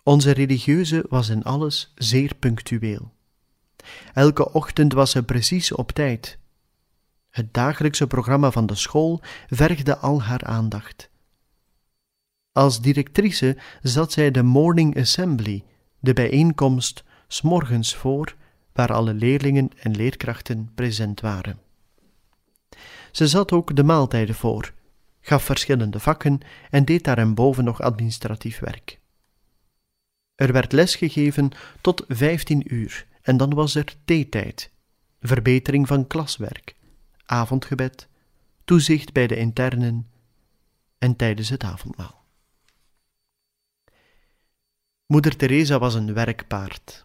Onze 0.03 0.31
religieuze 0.31 1.05
was 1.09 1.29
in 1.29 1.43
alles 1.43 1.93
zeer 1.95 2.35
punctueel. 2.35 3.13
Elke 4.15 4.53
ochtend 4.53 4.93
was 4.93 5.11
ze 5.11 5.23
precies 5.23 5.73
op 5.73 5.93
tijd. 5.93 6.39
Het 7.31 7.55
dagelijkse 7.55 8.07
programma 8.07 8.51
van 8.51 8.67
de 8.67 8.75
school 8.75 9.21
vergde 9.49 9.97
al 9.99 10.23
haar 10.23 10.45
aandacht. 10.45 11.11
Als 12.53 12.81
directrice 12.81 13.57
zat 13.83 14.13
zij 14.13 14.31
de 14.31 14.43
Morning 14.43 14.99
Assembly, 14.99 15.65
de 16.01 16.13
bijeenkomst, 16.13 17.05
s'morgens 17.29 17.95
voor, 17.95 18.37
waar 18.73 18.93
alle 18.93 19.15
leerlingen 19.15 19.71
en 19.83 19.97
leerkrachten 19.97 20.71
present 20.75 21.21
waren. 21.21 21.64
Ze 23.15 23.29
zat 23.29 23.53
ook 23.53 23.77
de 23.77 23.83
maaltijden 23.83 24.35
voor, 24.35 24.73
gaf 25.21 25.45
verschillende 25.45 26.01
vakken 26.01 26.41
en 26.71 26.85
deed 26.85 27.05
daarboven 27.05 27.65
nog 27.65 27.81
administratief 27.81 28.59
werk. 28.59 29.01
Er 30.35 30.53
werd 30.53 30.73
lesgegeven 30.73 31.51
tot 31.81 32.05
vijftien 32.09 32.75
uur 32.75 33.07
en 33.23 33.37
dan 33.37 33.55
was 33.55 33.75
er 33.75 33.95
theetijd, 34.05 34.71
verbetering 35.21 35.87
van 35.87 36.07
klaswerk, 36.07 36.77
avondgebed, 37.27 38.09
toezicht 38.65 39.13
bij 39.13 39.27
de 39.27 39.37
internen 39.37 40.11
en 40.99 41.17
tijdens 41.17 41.49
het 41.49 41.63
avondmaal. 41.63 42.25
Moeder 45.07 45.37
Teresa 45.37 45.79
was 45.79 45.95
een 45.95 46.15
werkpaard. 46.15 47.05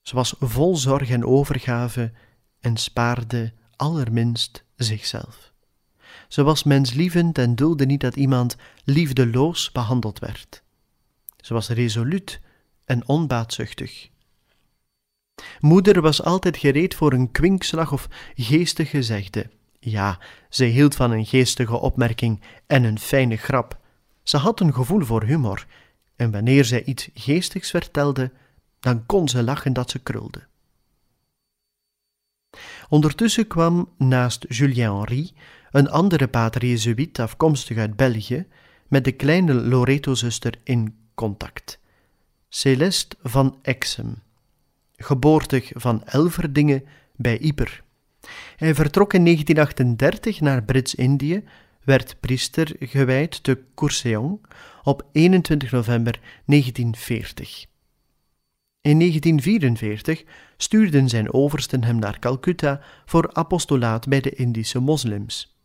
Ze 0.00 0.14
was 0.14 0.34
vol 0.38 0.76
zorg 0.76 1.10
en 1.10 1.24
overgave 1.24 2.12
en 2.60 2.76
spaarde 2.76 3.52
allerminst 3.76 4.64
zichzelf. 4.82 5.52
Ze 6.28 6.42
was 6.42 6.62
menslievend 6.62 7.38
en 7.38 7.54
dulde 7.54 7.86
niet 7.86 8.00
dat 8.00 8.16
iemand 8.16 8.56
liefdeloos 8.84 9.72
behandeld 9.72 10.18
werd. 10.18 10.62
Ze 11.36 11.54
was 11.54 11.68
resoluut 11.68 12.40
en 12.84 13.08
onbaatzuchtig. 13.08 14.10
Moeder 15.60 16.00
was 16.00 16.22
altijd 16.22 16.56
gereed 16.56 16.94
voor 16.94 17.12
een 17.12 17.30
kwinkslag 17.30 17.92
of 17.92 18.08
geestig 18.34 18.90
gezegde. 18.90 19.50
Ja, 19.78 20.18
ze 20.48 20.64
hield 20.64 20.94
van 20.94 21.10
een 21.10 21.26
geestige 21.26 21.80
opmerking 21.80 22.42
en 22.66 22.84
een 22.84 22.98
fijne 22.98 23.36
grap. 23.36 23.80
Ze 24.22 24.36
had 24.36 24.60
een 24.60 24.74
gevoel 24.74 25.04
voor 25.04 25.24
humor, 25.24 25.66
en 26.16 26.30
wanneer 26.30 26.64
zij 26.64 26.84
iets 26.84 27.08
geestigs 27.14 27.70
vertelde, 27.70 28.32
dan 28.80 29.06
kon 29.06 29.28
ze 29.28 29.42
lachen 29.42 29.72
dat 29.72 29.90
ze 29.90 29.98
krulde. 29.98 30.46
Ondertussen 32.92 33.46
kwam 33.46 33.88
naast 33.96 34.44
Julien 34.48 34.96
Henri 34.96 35.30
een 35.70 35.90
andere 35.90 36.28
pater 36.28 36.64
Jezuïet 36.66 37.20
afkomstig 37.20 37.76
uit 37.76 37.96
België 37.96 38.46
met 38.88 39.04
de 39.04 39.12
kleine 39.12 39.54
Loreto-zuster 39.54 40.54
in 40.64 40.94
contact. 41.14 41.78
Celeste 42.48 43.16
van 43.22 43.58
Exem, 43.62 44.22
geboortig 44.96 45.70
van 45.74 46.04
Elverdingen 46.04 46.84
bij 47.16 47.38
Yper. 47.38 47.82
Hij 48.56 48.74
vertrok 48.74 49.12
in 49.12 49.24
1938 49.24 50.40
naar 50.40 50.62
Brits-Indië, 50.62 51.44
werd 51.84 52.16
priester 52.20 52.76
gewijd 52.78 53.42
te 53.42 53.62
Courseong 53.74 54.40
op 54.82 55.06
21 55.12 55.70
november 55.70 56.20
1940. 56.44 57.70
In 58.82 58.98
1944 58.98 60.24
stuurden 60.56 61.08
zijn 61.08 61.32
oversten 61.32 61.84
hem 61.84 61.98
naar 61.98 62.18
Calcutta 62.18 62.80
voor 63.04 63.34
apostolaat 63.34 64.08
bij 64.08 64.20
de 64.20 64.30
Indische 64.30 64.78
moslims. 64.78 65.56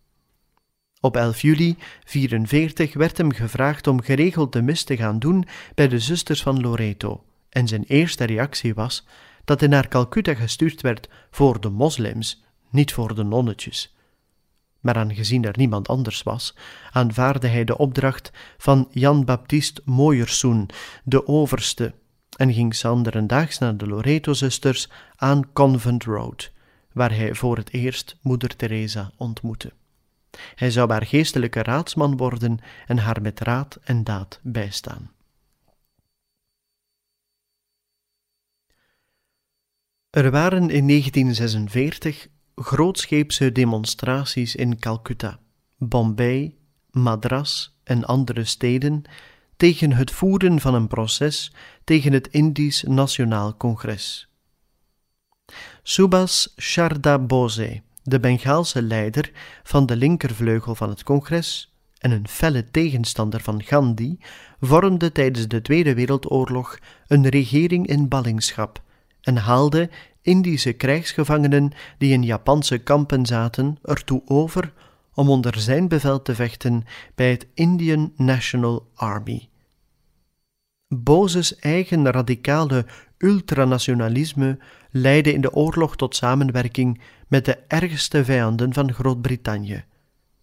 Op 0.99 1.15
11 1.15 1.41
juli 1.41 1.73
1944 1.73 2.93
werd 2.93 3.17
hem 3.17 3.31
gevraagd 3.31 3.87
om 3.87 4.01
geregeld 4.01 4.53
de 4.53 4.61
mis 4.61 4.83
te 4.83 4.97
gaan 4.97 5.19
doen 5.19 5.47
bij 5.75 5.87
de 5.87 5.99
zusters 5.99 6.41
van 6.41 6.61
Loreto, 6.61 7.23
en 7.49 7.67
zijn 7.67 7.83
eerste 7.87 8.23
reactie 8.23 8.73
was 8.73 9.07
dat 9.45 9.59
hij 9.59 9.69
naar 9.69 9.87
Calcutta 9.87 10.33
gestuurd 10.33 10.81
werd 10.81 11.09
voor 11.31 11.61
de 11.61 11.69
moslims, 11.69 12.43
niet 12.69 12.93
voor 12.93 13.15
de 13.15 13.23
nonnetjes. 13.23 13.95
Maar 14.79 14.95
aangezien 14.95 15.45
er 15.45 15.57
niemand 15.57 15.87
anders 15.87 16.23
was, 16.23 16.55
aanvaarde 16.91 17.47
hij 17.47 17.63
de 17.63 17.77
opdracht 17.77 18.31
van 18.57 18.87
Jan 18.91 19.25
Baptist 19.25 19.81
Mooiersoen, 19.85 20.69
de 21.03 21.27
overste, 21.27 21.93
en 22.37 22.53
ging 22.53 22.75
daags 23.27 23.57
naar 23.57 23.77
de 23.77 23.87
Loreto-zusters 23.87 24.89
aan 25.15 25.51
Convent 25.53 26.03
Road, 26.03 26.51
waar 26.93 27.15
hij 27.15 27.35
voor 27.35 27.57
het 27.57 27.73
eerst 27.73 28.17
moeder 28.21 28.55
Teresa 28.55 29.11
ontmoette. 29.17 29.73
Hij 30.55 30.71
zou 30.71 30.91
haar 30.91 31.05
geestelijke 31.05 31.63
raadsman 31.63 32.17
worden 32.17 32.59
en 32.87 32.97
haar 32.97 33.21
met 33.21 33.39
raad 33.39 33.79
en 33.83 34.03
daad 34.03 34.39
bijstaan. 34.43 35.11
Er 40.09 40.31
waren 40.31 40.69
in 40.69 40.87
1946 40.87 42.27
grootscheepse 42.55 43.51
demonstraties 43.51 44.55
in 44.55 44.79
Calcutta, 44.79 45.39
Bombay, 45.77 46.55
Madras 46.91 47.77
en 47.83 48.05
andere 48.05 48.43
steden 48.43 49.03
tegen 49.57 49.93
het 49.93 50.11
voeren 50.11 50.59
van 50.59 50.73
een 50.73 50.87
proces 50.87 51.53
tegen 51.83 52.13
het 52.13 52.27
Indisch 52.27 52.83
Nationaal 52.83 53.57
Congres. 53.57 54.27
Subhas 55.83 56.53
Chandra 56.55 57.19
Bose, 57.19 57.81
de 58.03 58.19
Bengaalse 58.19 58.81
leider 58.81 59.31
van 59.63 59.85
de 59.85 59.95
linkervleugel 59.95 60.75
van 60.75 60.89
het 60.89 61.03
congres 61.03 61.75
en 61.97 62.11
een 62.11 62.27
felle 62.27 62.71
tegenstander 62.71 63.41
van 63.41 63.63
Gandhi, 63.63 64.17
vormde 64.59 65.11
tijdens 65.11 65.47
de 65.47 65.61
Tweede 65.61 65.93
Wereldoorlog 65.93 66.77
een 67.07 67.27
regering 67.27 67.87
in 67.87 68.07
ballingschap 68.07 68.81
en 69.21 69.37
haalde 69.37 69.89
Indische 70.21 70.73
krijgsgevangenen 70.73 71.71
die 71.97 72.13
in 72.13 72.23
Japanse 72.23 72.77
kampen 72.77 73.25
zaten 73.25 73.77
ertoe 73.83 74.21
over 74.25 74.73
om 75.17 75.29
onder 75.29 75.59
zijn 75.59 75.87
bevel 75.87 76.21
te 76.21 76.35
vechten 76.35 76.83
bij 77.15 77.31
het 77.31 77.47
Indian 77.53 78.13
National 78.15 78.91
Army. 78.93 79.49
Bose's 80.87 81.55
eigen 81.55 82.11
radicale 82.11 82.85
ultranationalisme 83.17 84.59
leidde 84.91 85.33
in 85.33 85.41
de 85.41 85.53
oorlog 85.53 85.95
tot 85.95 86.15
samenwerking 86.15 87.01
met 87.27 87.45
de 87.45 87.57
ergste 87.67 88.25
vijanden 88.25 88.73
van 88.73 88.93
Groot-Brittannië: 88.93 89.85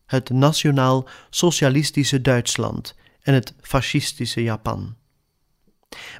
het 0.06 0.30
nationaal-socialistische 0.30 2.20
Duitsland 2.20 2.94
en 3.22 3.34
het 3.34 3.54
fascistische 3.60 4.42
Japan. 4.42 4.94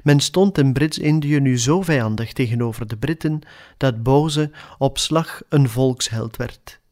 Men 0.03 0.19
stond 0.19 0.57
in 0.57 0.73
Brits-Indië 0.73 1.39
nu 1.39 1.59
zo 1.59 1.81
vijandig 1.81 2.33
tegenover 2.33 2.87
de 2.87 2.97
Britten 2.97 3.41
dat 3.77 4.03
Boze 4.03 4.51
op 4.77 4.97
slag 4.97 5.41
een 5.49 5.69
volksheld 5.69 6.37
werd. 6.37 6.83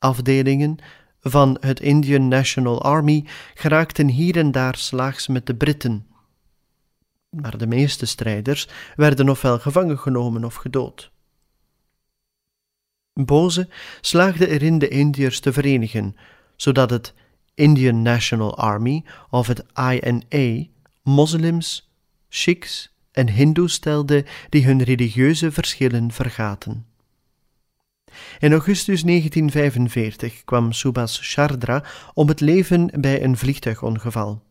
Afdelingen 0.00 0.78
van 1.20 1.56
het 1.60 1.80
Indian 1.80 2.28
National 2.28 2.82
Army 2.82 3.24
geraakten 3.54 4.08
hier 4.08 4.36
en 4.36 4.52
daar 4.52 4.76
slaags 4.76 5.26
met 5.26 5.46
de 5.46 5.54
Britten, 5.54 6.06
maar 7.30 7.58
de 7.58 7.66
meeste 7.66 8.06
strijders 8.06 8.68
werden 8.96 9.28
ofwel 9.28 9.58
gevangen 9.58 9.98
genomen 9.98 10.44
of 10.44 10.54
gedood. 10.54 11.12
Boze 13.12 13.68
slaagde 14.00 14.48
erin 14.48 14.78
de 14.78 14.88
Indiërs 14.88 15.40
te 15.40 15.52
verenigen, 15.52 16.16
zodat 16.56 16.90
het 16.90 17.14
Indian 17.54 18.02
National 18.02 18.56
Army 18.56 19.04
of 19.30 19.46
het 19.46 19.64
INA 19.74 20.66
moslims, 21.02 21.92
Sikhs 22.28 22.94
en 23.12 23.28
Hindoes 23.28 23.72
stelde 23.72 24.24
die 24.48 24.64
hun 24.64 24.82
religieuze 24.82 25.52
verschillen 25.52 26.12
vergaten. 26.12 26.89
In 28.38 28.52
augustus 28.52 29.02
1945 29.02 30.44
kwam 30.44 30.72
Subhas 30.72 31.18
Chandra 31.22 31.84
om 32.14 32.28
het 32.28 32.40
leven 32.40 32.90
bij 33.00 33.24
een 33.24 33.36
vliegtuigongeval. 33.36 34.42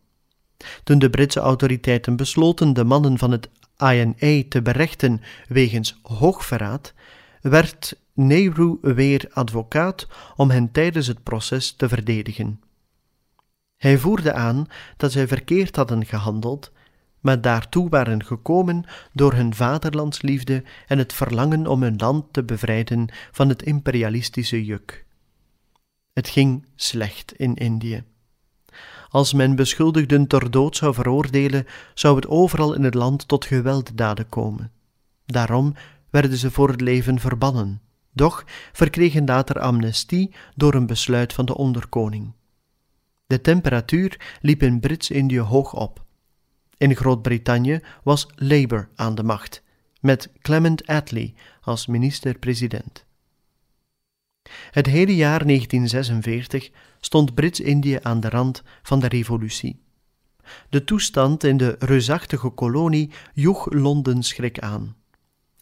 Toen 0.83 0.99
de 0.99 1.09
Britse 1.09 1.39
autoriteiten 1.39 2.15
besloten 2.15 2.73
de 2.73 2.83
mannen 2.83 3.17
van 3.17 3.31
het 3.31 3.49
INA 3.77 4.43
te 4.49 4.61
berechten 4.61 5.21
wegens 5.47 5.99
hoogverraad, 6.01 6.93
werd 7.41 7.99
Nehru 8.13 8.77
weer 8.81 9.27
advocaat 9.31 10.07
om 10.35 10.49
hen 10.49 10.71
tijdens 10.71 11.07
het 11.07 11.23
proces 11.23 11.71
te 11.71 11.89
verdedigen. 11.89 12.61
Hij 13.77 13.97
voerde 13.97 14.33
aan 14.33 14.65
dat 14.97 15.11
zij 15.11 15.27
verkeerd 15.27 15.75
hadden 15.75 16.05
gehandeld, 16.05 16.71
maar 17.19 17.41
daartoe 17.41 17.89
waren 17.89 18.25
gekomen 18.25 18.83
door 19.13 19.33
hun 19.33 19.53
vaderlandsliefde 19.53 20.63
en 20.87 20.97
het 20.97 21.13
verlangen 21.13 21.67
om 21.67 21.81
hun 21.81 21.97
land 21.97 22.25
te 22.31 22.43
bevrijden 22.43 23.07
van 23.31 23.49
het 23.49 23.63
imperialistische 23.63 24.65
juk. 24.65 25.05
Het 26.13 26.29
ging 26.29 26.65
slecht 26.75 27.33
in 27.33 27.55
Indië. 27.55 28.03
Als 29.09 29.33
men 29.33 29.55
beschuldigden 29.55 30.27
ter 30.27 30.51
dood 30.51 30.75
zou 30.75 30.93
veroordelen, 30.93 31.65
zou 31.93 32.15
het 32.15 32.27
overal 32.27 32.73
in 32.73 32.83
het 32.83 32.93
land 32.93 33.27
tot 33.27 33.45
gewelddaden 33.45 34.29
komen. 34.29 34.71
Daarom 35.25 35.73
werden 36.09 36.37
ze 36.37 36.51
voor 36.51 36.69
het 36.69 36.81
leven 36.81 37.19
verbannen, 37.19 37.81
doch 38.13 38.45
verkregen 38.71 39.25
later 39.25 39.59
amnestie 39.59 40.35
door 40.55 40.73
een 40.73 40.85
besluit 40.85 41.33
van 41.33 41.45
de 41.45 41.55
onderkoning. 41.55 42.31
De 43.27 43.41
temperatuur 43.41 44.37
liep 44.41 44.63
in 44.63 44.79
Brits-Indië 44.79 45.39
hoog 45.39 45.73
op. 45.73 46.05
In 46.79 46.95
Groot-Brittannië 46.95 47.79
was 48.03 48.27
Labour 48.35 48.89
aan 48.95 49.15
de 49.15 49.23
macht, 49.23 49.63
met 50.01 50.29
Clement 50.41 50.87
Attlee 50.87 51.35
als 51.61 51.87
minister-president. 51.87 53.05
Het 54.71 54.85
hele 54.85 55.15
jaar 55.15 55.45
1946 55.45 56.69
stond 56.99 57.33
Brits-Indië 57.33 57.99
aan 58.01 58.19
de 58.19 58.29
rand 58.29 58.63
van 58.81 58.99
de 58.99 59.07
revolutie. 59.07 59.81
De 60.69 60.83
toestand 60.83 61.43
in 61.43 61.57
de 61.57 61.75
reusachtige 61.79 62.49
kolonie 62.49 63.11
joeg 63.33 63.71
Londen 63.71 64.23
schrik 64.23 64.59
aan. 64.59 64.95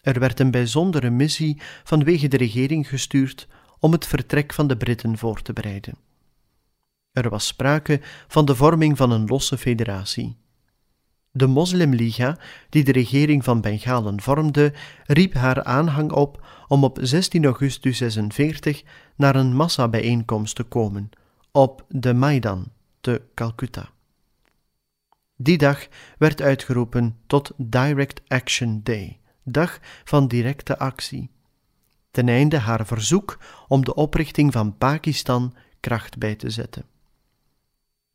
Er 0.01 0.19
werd 0.19 0.39
een 0.39 0.51
bijzondere 0.51 1.09
missie 1.09 1.61
vanwege 1.83 2.27
de 2.27 2.37
regering 2.37 2.89
gestuurd 2.89 3.47
om 3.79 3.91
het 3.91 4.05
vertrek 4.07 4.53
van 4.53 4.67
de 4.67 4.77
Britten 4.77 5.17
voor 5.17 5.41
te 5.41 5.53
bereiden. 5.53 5.97
Er 7.11 7.29
was 7.29 7.47
sprake 7.47 8.01
van 8.27 8.45
de 8.45 8.55
vorming 8.55 8.97
van 8.97 9.11
een 9.11 9.25
losse 9.25 9.57
federatie. 9.57 10.37
De 11.37 11.47
Moslimliga, 11.47 12.37
die 12.69 12.83
de 12.83 12.91
regering 12.91 13.43
van 13.43 13.61
Bengalen 13.61 14.21
vormde, 14.21 14.73
riep 15.05 15.33
haar 15.33 15.63
aanhang 15.63 16.11
op 16.11 16.45
om 16.67 16.83
op 16.83 16.97
16 17.01 17.45
augustus 17.45 17.97
46 17.97 18.83
naar 19.15 19.35
een 19.35 19.55
massabijeenkomst 19.55 20.55
te 20.55 20.63
komen 20.63 21.09
op 21.51 21.85
de 21.89 22.13
Maidan 22.13 22.71
te 23.01 23.21
Calcutta. 23.33 23.89
Die 25.35 25.57
dag 25.57 25.87
werd 26.17 26.41
uitgeroepen 26.41 27.17
tot 27.27 27.51
Direct 27.57 28.21
Action 28.27 28.79
Day, 28.83 29.19
dag 29.43 29.79
van 30.03 30.27
directe 30.27 30.77
actie, 30.79 31.29
ten 32.11 32.29
einde 32.29 32.57
haar 32.57 32.85
verzoek 32.85 33.39
om 33.67 33.85
de 33.85 33.95
oprichting 33.95 34.53
van 34.53 34.77
Pakistan 34.77 35.53
kracht 35.79 36.17
bij 36.17 36.35
te 36.35 36.49
zetten. 36.49 36.85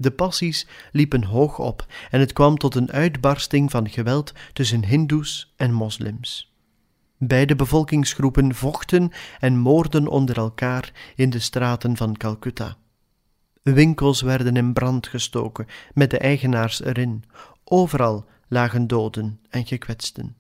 De 0.02 0.10
passies 0.10 0.66
liepen 0.92 1.24
hoog 1.24 1.58
op 1.58 1.86
en 2.10 2.20
het 2.20 2.32
kwam 2.32 2.58
tot 2.58 2.74
een 2.74 2.92
uitbarsting 2.92 3.70
van 3.70 3.88
geweld 3.88 4.32
tussen 4.52 4.84
Hindoes 4.84 5.52
en 5.56 5.72
moslims. 5.72 6.54
Beide 7.18 7.56
bevolkingsgroepen 7.56 8.54
vochten 8.54 9.10
en 9.40 9.58
moorden 9.58 10.06
onder 10.08 10.36
elkaar 10.36 11.12
in 11.16 11.30
de 11.30 11.38
straten 11.38 11.96
van 11.96 12.16
Calcutta. 12.16 12.76
Winkels 13.62 14.20
werden 14.20 14.56
in 14.56 14.72
brand 14.72 15.06
gestoken, 15.06 15.66
met 15.94 16.10
de 16.10 16.18
eigenaars 16.18 16.82
erin. 16.82 17.24
Overal 17.64 18.24
lagen 18.48 18.86
doden 18.86 19.40
en 19.48 19.66
gekwetsten. 19.66 20.36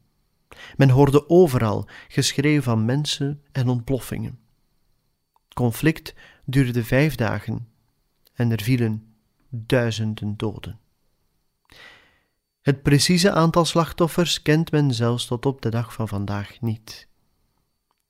Men 0.76 0.88
hoorde 0.90 1.28
overal 1.28 1.88
geschreeuw 2.08 2.62
van 2.62 2.84
mensen 2.84 3.42
en 3.52 3.68
ontploffingen. 3.68 4.38
Het 5.44 5.54
conflict 5.54 6.14
duurde 6.44 6.84
vijf 6.84 7.14
dagen 7.14 7.68
en 8.34 8.50
er 8.50 8.62
vielen 8.62 9.11
duizenden 9.54 10.36
doden. 10.36 10.78
Het 12.60 12.82
precieze 12.82 13.32
aantal 13.32 13.64
slachtoffers 13.64 14.42
kent 14.42 14.70
men 14.70 14.94
zelfs 14.94 15.26
tot 15.26 15.46
op 15.46 15.62
de 15.62 15.68
dag 15.68 15.92
van 15.92 16.08
vandaag 16.08 16.60
niet. 16.60 17.08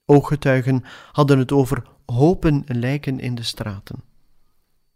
Ooggetuigen 0.04 0.84
hadden 1.12 1.38
het 1.38 1.52
over 1.52 1.82
hopen 2.06 2.64
lijken 2.66 3.20
in 3.20 3.34
de 3.34 3.42
straten. 3.42 4.02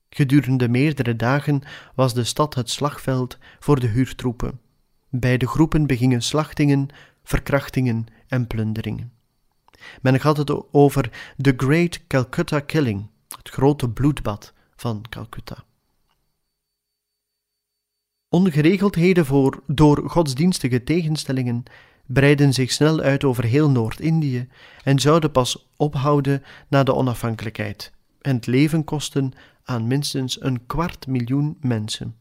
Gedurende 0.08 0.68
meerdere 0.68 1.16
dagen 1.16 1.62
was 1.94 2.14
de 2.14 2.24
stad 2.24 2.54
het 2.54 2.70
slagveld 2.70 3.38
voor 3.58 3.80
de 3.80 3.86
huurtroepen. 3.86 4.60
Beide 5.08 5.46
groepen 5.46 5.86
begingen 5.86 6.22
slachtingen, 6.22 6.88
verkrachtingen 7.22 8.06
en 8.26 8.46
plunderingen. 8.46 9.12
Men 10.02 10.20
had 10.20 10.36
het 10.36 10.72
over 10.72 11.32
The 11.36 11.54
Great 11.56 12.06
Calcutta 12.06 12.60
Killing, 12.60 13.10
het 13.36 13.48
grote 13.48 13.90
bloedbad 13.90 14.52
van 14.76 15.04
Calcutta. 15.08 15.64
Ongeregeldheden 18.36 19.26
voor, 19.26 19.62
door 19.66 20.10
godsdienstige 20.10 20.84
tegenstellingen 20.84 21.62
breidden 22.06 22.52
zich 22.52 22.72
snel 22.72 23.00
uit 23.00 23.24
over 23.24 23.44
heel 23.44 23.70
Noord-Indië 23.70 24.48
en 24.82 24.98
zouden 24.98 25.30
pas 25.30 25.68
ophouden 25.76 26.42
na 26.68 26.82
de 26.82 26.94
onafhankelijkheid 26.94 27.92
en 28.20 28.36
het 28.36 28.46
leven 28.46 28.84
kosten 28.84 29.32
aan 29.64 29.86
minstens 29.86 30.42
een 30.42 30.66
kwart 30.66 31.06
miljoen 31.06 31.56
mensen. 31.60 32.16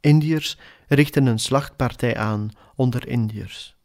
Indiërs 0.00 0.58
richten 0.88 1.26
een 1.26 1.38
slachtpartij 1.38 2.16
aan 2.16 2.50
onder 2.74 3.08
Indiërs. 3.08 3.76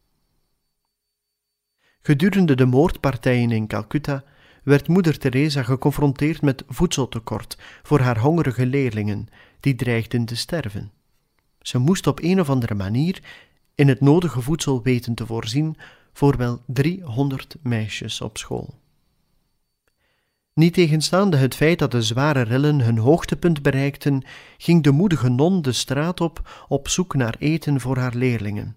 Gedurende 2.02 2.56
de 2.56 2.66
moordpartijen 2.66 3.52
in 3.52 3.68
Calcutta 3.68 4.24
werd 4.64 4.88
moeder 4.88 5.18
Teresa 5.18 5.64
geconfronteerd 5.64 6.42
met 6.42 6.64
voedseltekort 6.68 7.58
voor 7.84 8.00
haar 8.00 8.20
hongerige 8.20 8.66
leerlingen, 8.66 9.28
die 9.60 9.76
dreigden 9.76 10.26
te 10.26 10.36
sterven. 10.36 10.95
Ze 11.66 11.78
moest 11.78 12.08
op 12.08 12.20
een 12.24 12.40
of 12.40 12.50
andere 12.50 12.74
manier 12.74 13.22
in 13.76 13.88
het 13.88 14.02
nodige 14.02 14.42
voedsel 14.42 14.82
weten 14.82 15.14
te 15.14 15.26
voorzien 15.26 15.78
voor 16.14 16.38
wel 16.38 16.62
300 16.66 17.56
meisjes 17.62 18.22
op 18.22 18.38
school. 18.38 18.74
Niet 20.54 20.74
tegenstaande 20.74 21.38
het 21.38 21.56
feit 21.56 21.80
dat 21.80 21.92
de 21.92 22.02
zware 22.02 22.42
rellen 22.42 22.82
hun 22.82 22.98
hoogtepunt 22.98 23.62
bereikten, 23.62 24.24
ging 24.58 24.84
de 24.84 24.92
moedige 24.92 25.30
non 25.30 25.62
de 25.62 25.72
straat 25.72 26.22
op 26.22 26.66
op 26.68 26.88
zoek 26.88 27.16
naar 27.16 27.36
eten 27.40 27.80
voor 27.80 27.98
haar 27.98 28.16
leerlingen. 28.16 28.76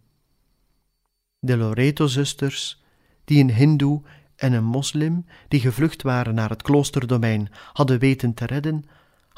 De 1.38 1.56
Loreto-zusters, 1.56 2.82
die 3.24 3.42
een 3.42 3.54
hindoe 3.54 4.02
en 4.36 4.52
een 4.52 4.64
moslim, 4.64 5.26
die 5.48 5.60
gevlucht 5.60 6.02
waren 6.02 6.34
naar 6.34 6.50
het 6.50 6.62
kloosterdomein, 6.62 7.48
hadden 7.72 7.98
weten 7.98 8.34
te 8.34 8.46
redden, 8.46 8.84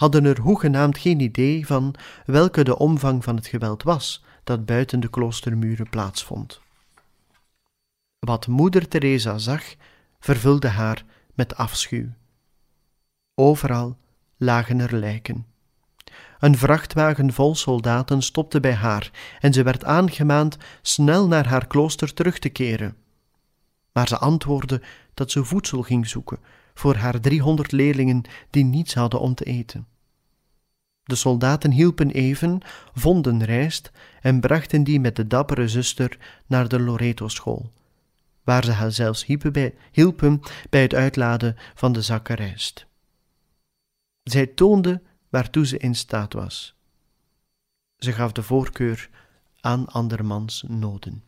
hadden 0.00 0.24
er 0.24 0.40
hoegenaamd 0.40 0.98
geen 0.98 1.20
idee 1.20 1.66
van 1.66 1.94
welke 2.26 2.64
de 2.64 2.78
omvang 2.78 3.24
van 3.24 3.36
het 3.36 3.46
geweld 3.46 3.82
was 3.82 4.24
dat 4.44 4.66
buiten 4.66 5.00
de 5.00 5.10
kloostermuren 5.10 5.90
plaatsvond. 5.90 6.60
Wat 8.18 8.46
moeder 8.46 8.88
Teresa 8.88 9.38
zag, 9.38 9.62
vervulde 10.20 10.68
haar 10.68 11.04
met 11.34 11.56
afschuw. 11.56 12.06
Overal 13.34 13.98
lagen 14.36 14.80
er 14.80 14.96
lijken. 14.96 15.46
Een 16.38 16.58
vrachtwagen 16.58 17.32
vol 17.32 17.54
soldaten 17.54 18.22
stopte 18.22 18.60
bij 18.60 18.74
haar 18.74 19.10
en 19.40 19.52
ze 19.52 19.62
werd 19.62 19.84
aangemaand 19.84 20.56
snel 20.82 21.28
naar 21.28 21.46
haar 21.46 21.66
klooster 21.66 22.14
terug 22.14 22.38
te 22.38 22.48
keren. 22.48 22.96
Maar 23.92 24.08
ze 24.08 24.18
antwoordde 24.18 24.82
dat 25.14 25.30
ze 25.30 25.44
voedsel 25.44 25.82
ging 25.82 26.08
zoeken 26.08 26.38
voor 26.80 26.94
haar 26.94 27.20
driehonderd 27.20 27.72
leerlingen 27.72 28.22
die 28.50 28.64
niets 28.64 28.94
hadden 28.94 29.20
om 29.20 29.34
te 29.34 29.44
eten. 29.44 29.86
De 31.02 31.14
soldaten 31.14 31.70
hielpen 31.70 32.10
even, 32.10 32.60
vonden 32.92 33.44
rijst 33.44 33.90
en 34.20 34.40
brachten 34.40 34.84
die 34.84 35.00
met 35.00 35.16
de 35.16 35.26
dappere 35.26 35.68
zuster 35.68 36.18
naar 36.46 36.68
de 36.68 36.80
Loreto-school, 36.80 37.72
waar 38.44 38.64
ze 38.64 38.70
haar 38.70 38.92
zelfs 38.92 39.26
hielpen 39.92 40.40
bij 40.70 40.82
het 40.82 40.94
uitladen 40.94 41.56
van 41.74 41.92
de 41.92 42.02
zakken 42.02 42.36
rijst. 42.36 42.86
Zij 44.22 44.46
toonde 44.46 45.02
waartoe 45.28 45.66
ze 45.66 45.78
in 45.78 45.94
staat 45.94 46.32
was. 46.32 46.74
Ze 47.96 48.12
gaf 48.12 48.32
de 48.32 48.42
voorkeur 48.42 49.10
aan 49.60 49.86
andermans 49.86 50.64
noden. 50.68 51.22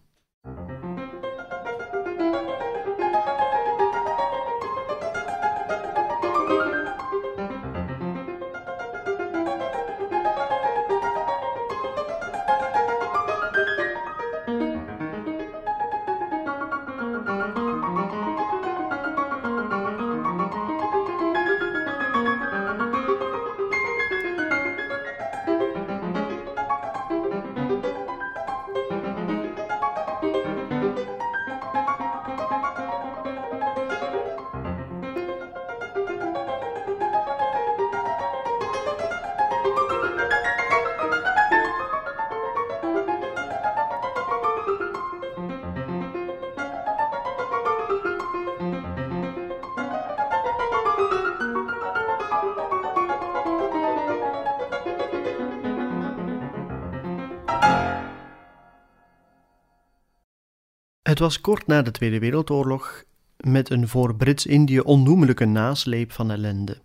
Was 61.22 61.40
kort 61.40 61.66
na 61.66 61.82
de 61.82 61.90
Tweede 61.90 62.18
Wereldoorlog 62.18 63.04
met 63.36 63.70
een 63.70 63.88
voor 63.88 64.16
Brits-Indië 64.16 64.80
onnoemelijke 64.80 65.44
nasleep 65.44 66.12
van 66.12 66.30
ellende. 66.30 66.80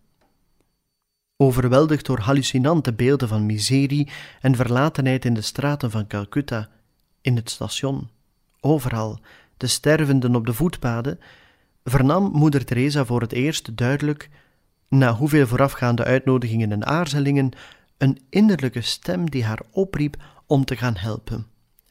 Overweldigd 1.37 2.05
door 2.05 2.19
hallucinante 2.19 2.93
beelden 2.93 3.27
van 3.27 3.45
miserie 3.45 4.09
en 4.41 4.55
verlatenheid 4.55 5.25
in 5.25 5.33
de 5.33 5.41
straten 5.41 5.91
van 5.91 6.07
Calcutta, 6.07 6.69
in 7.21 7.35
het 7.35 7.49
station, 7.49 8.09
overal, 8.59 9.19
de 9.57 9.67
stervenden 9.67 10.35
op 10.35 10.45
de 10.45 10.53
voetpaden, 10.53 11.19
vernam 11.83 12.31
moeder 12.31 12.65
Teresa 12.65 13.05
voor 13.05 13.21
het 13.21 13.31
eerst 13.31 13.77
duidelijk, 13.77 14.29
na 14.87 15.13
hoeveel 15.13 15.47
voorafgaande 15.47 16.03
uitnodigingen 16.03 16.71
en 16.71 16.85
aarzelingen, 16.85 17.51
een 17.97 18.19
innerlijke 18.29 18.81
stem 18.81 19.29
die 19.29 19.43
haar 19.43 19.61
opriep 19.71 20.15
om 20.45 20.65
te 20.65 20.75
gaan 20.75 20.97
helpen. 20.97 21.47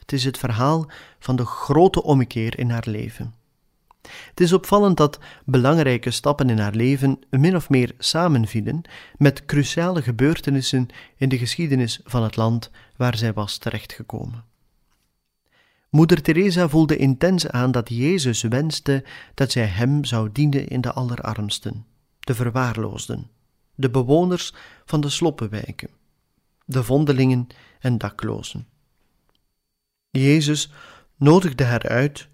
Het 0.06 0.14
is 0.14 0.24
het 0.24 0.38
verhaal 0.38 0.90
van 1.18 1.36
de 1.36 1.44
grote 1.44 2.02
ommekeer 2.02 2.58
in 2.58 2.70
haar 2.70 2.84
leven. 2.86 3.34
Het 4.02 4.40
is 4.40 4.52
opvallend 4.52 4.96
dat 4.96 5.18
belangrijke 5.44 6.10
stappen 6.10 6.50
in 6.50 6.58
haar 6.58 6.74
leven 6.74 7.18
min 7.30 7.56
of 7.56 7.68
meer 7.68 7.94
samenvielen 7.98 8.82
met 9.16 9.44
cruciale 9.44 10.02
gebeurtenissen 10.02 10.88
in 11.16 11.28
de 11.28 11.38
geschiedenis 11.38 12.00
van 12.04 12.22
het 12.22 12.36
land 12.36 12.70
waar 12.96 13.16
zij 13.16 13.32
was 13.32 13.58
terechtgekomen. 13.58 14.44
Moeder 15.90 16.22
Teresa 16.22 16.68
voelde 16.68 16.96
intens 16.96 17.48
aan 17.48 17.70
dat 17.70 17.88
Jezus 17.88 18.42
wenste 18.42 19.04
dat 19.34 19.52
zij 19.52 19.66
hem 19.66 20.04
zou 20.04 20.32
dienen 20.32 20.68
in 20.68 20.80
de 20.80 20.92
allerarmsten, 20.92 21.86
de 22.20 22.34
verwaarloosden, 22.34 23.30
de 23.74 23.90
bewoners 23.90 24.54
van 24.84 25.00
de 25.00 25.08
sloppenwijken, 25.08 25.90
de 26.64 26.82
vondelingen 26.82 27.46
en 27.80 27.98
daklozen. 27.98 28.66
Jezus 30.18 30.72
nodigde 31.16 31.64
haar 31.64 31.88
uit 31.88 32.28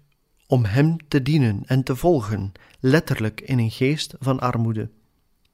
om 0.47 0.65
Hem 0.65 0.97
te 1.07 1.21
dienen 1.21 1.63
en 1.65 1.83
te 1.83 1.95
volgen, 1.95 2.51
letterlijk 2.79 3.41
in 3.41 3.59
een 3.59 3.71
geest 3.71 4.15
van 4.19 4.39
armoede, 4.39 4.89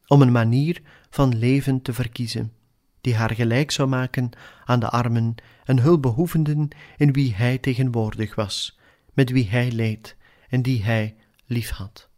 om 0.08 0.22
een 0.22 0.32
manier 0.32 0.82
van 1.10 1.38
leven 1.38 1.82
te 1.82 1.94
verkiezen, 1.94 2.54
die 3.02 3.16
haar 3.16 3.36
gelijk 3.36 3.72
zou 3.72 3.88
maken 3.88 4.30
aan 4.66 4.80
de 4.80 4.90
armen 4.90 5.36
en 5.64 5.80
hulpbehoevenden 5.80 6.68
in 6.98 7.14
wie 7.14 7.36
Hij 7.36 7.58
tegenwoordig 7.58 8.36
was, 8.36 8.80
met 9.14 9.30
wie 9.32 9.50
Hij 9.50 9.72
leed 9.72 10.16
en 10.50 10.62
die 10.62 10.84
Hij 10.84 11.16
liefhad. 11.46 12.10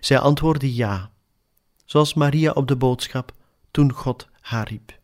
Zij 0.00 0.18
antwoordde 0.18 0.74
ja, 0.74 1.10
zoals 1.84 2.14
Maria 2.14 2.50
op 2.50 2.68
de 2.68 2.76
boodschap 2.76 3.34
toen 3.70 3.92
God 3.92 4.28
haar 4.40 4.68
riep. 4.68 5.02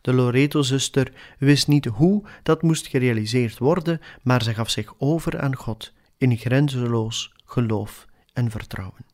De 0.00 0.12
Loreto-zuster 0.12 1.12
wist 1.38 1.68
niet 1.68 1.84
hoe 1.84 2.24
dat 2.42 2.62
moest 2.62 2.86
gerealiseerd 2.86 3.58
worden, 3.58 4.00
maar 4.22 4.42
ze 4.42 4.54
gaf 4.54 4.70
zich 4.70 4.94
over 4.98 5.40
aan 5.40 5.56
God 5.56 5.92
in 6.16 6.36
grenzeloos 6.36 7.32
geloof 7.44 8.06
en 8.32 8.50
vertrouwen. 8.50 9.06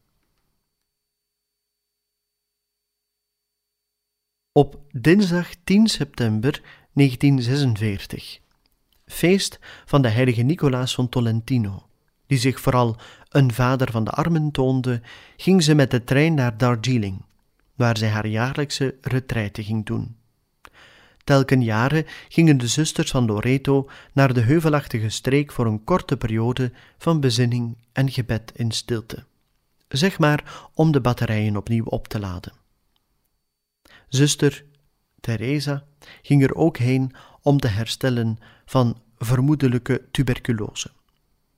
Op 4.52 4.80
dinsdag 4.92 5.48
10 5.64 5.86
september 5.86 6.62
1946, 6.92 8.40
feest 9.06 9.58
van 9.84 10.02
de 10.02 10.08
heilige 10.08 10.42
Nicolaas 10.42 10.94
van 10.94 11.08
Tolentino, 11.08 11.88
die 12.26 12.38
zich 12.38 12.60
vooral 12.60 12.96
een 13.28 13.52
vader 13.52 13.90
van 13.90 14.04
de 14.04 14.10
armen 14.10 14.50
toonde, 14.50 15.02
ging 15.36 15.62
ze 15.62 15.74
met 15.74 15.90
de 15.90 16.04
trein 16.04 16.34
naar 16.34 16.56
Darjeeling, 16.58 17.24
waar 17.74 17.96
zij 17.96 18.08
haar 18.08 18.26
jaarlijkse 18.26 18.96
retraite 19.00 19.64
ging 19.64 19.86
doen. 19.86 20.17
Telken 21.28 21.62
jaren 21.62 22.06
gingen 22.28 22.58
de 22.58 22.66
zusters 22.66 23.10
van 23.10 23.26
Loreto 23.26 23.88
naar 24.12 24.34
de 24.34 24.40
heuvelachtige 24.40 25.08
streek 25.08 25.52
voor 25.52 25.66
een 25.66 25.84
korte 25.84 26.16
periode 26.16 26.72
van 26.98 27.20
bezinning 27.20 27.76
en 27.92 28.10
gebed 28.10 28.52
in 28.54 28.70
stilte. 28.70 29.24
Zeg 29.88 30.18
maar 30.18 30.68
om 30.74 30.92
de 30.92 31.00
batterijen 31.00 31.56
opnieuw 31.56 31.84
op 31.84 32.08
te 32.08 32.18
laden. 32.18 32.52
Zuster 34.08 34.64
Teresa 35.20 35.84
ging 36.22 36.42
er 36.42 36.54
ook 36.54 36.76
heen 36.76 37.14
om 37.42 37.58
te 37.58 37.68
herstellen 37.68 38.38
van 38.64 39.02
vermoedelijke 39.18 40.02
tuberculose. 40.10 40.90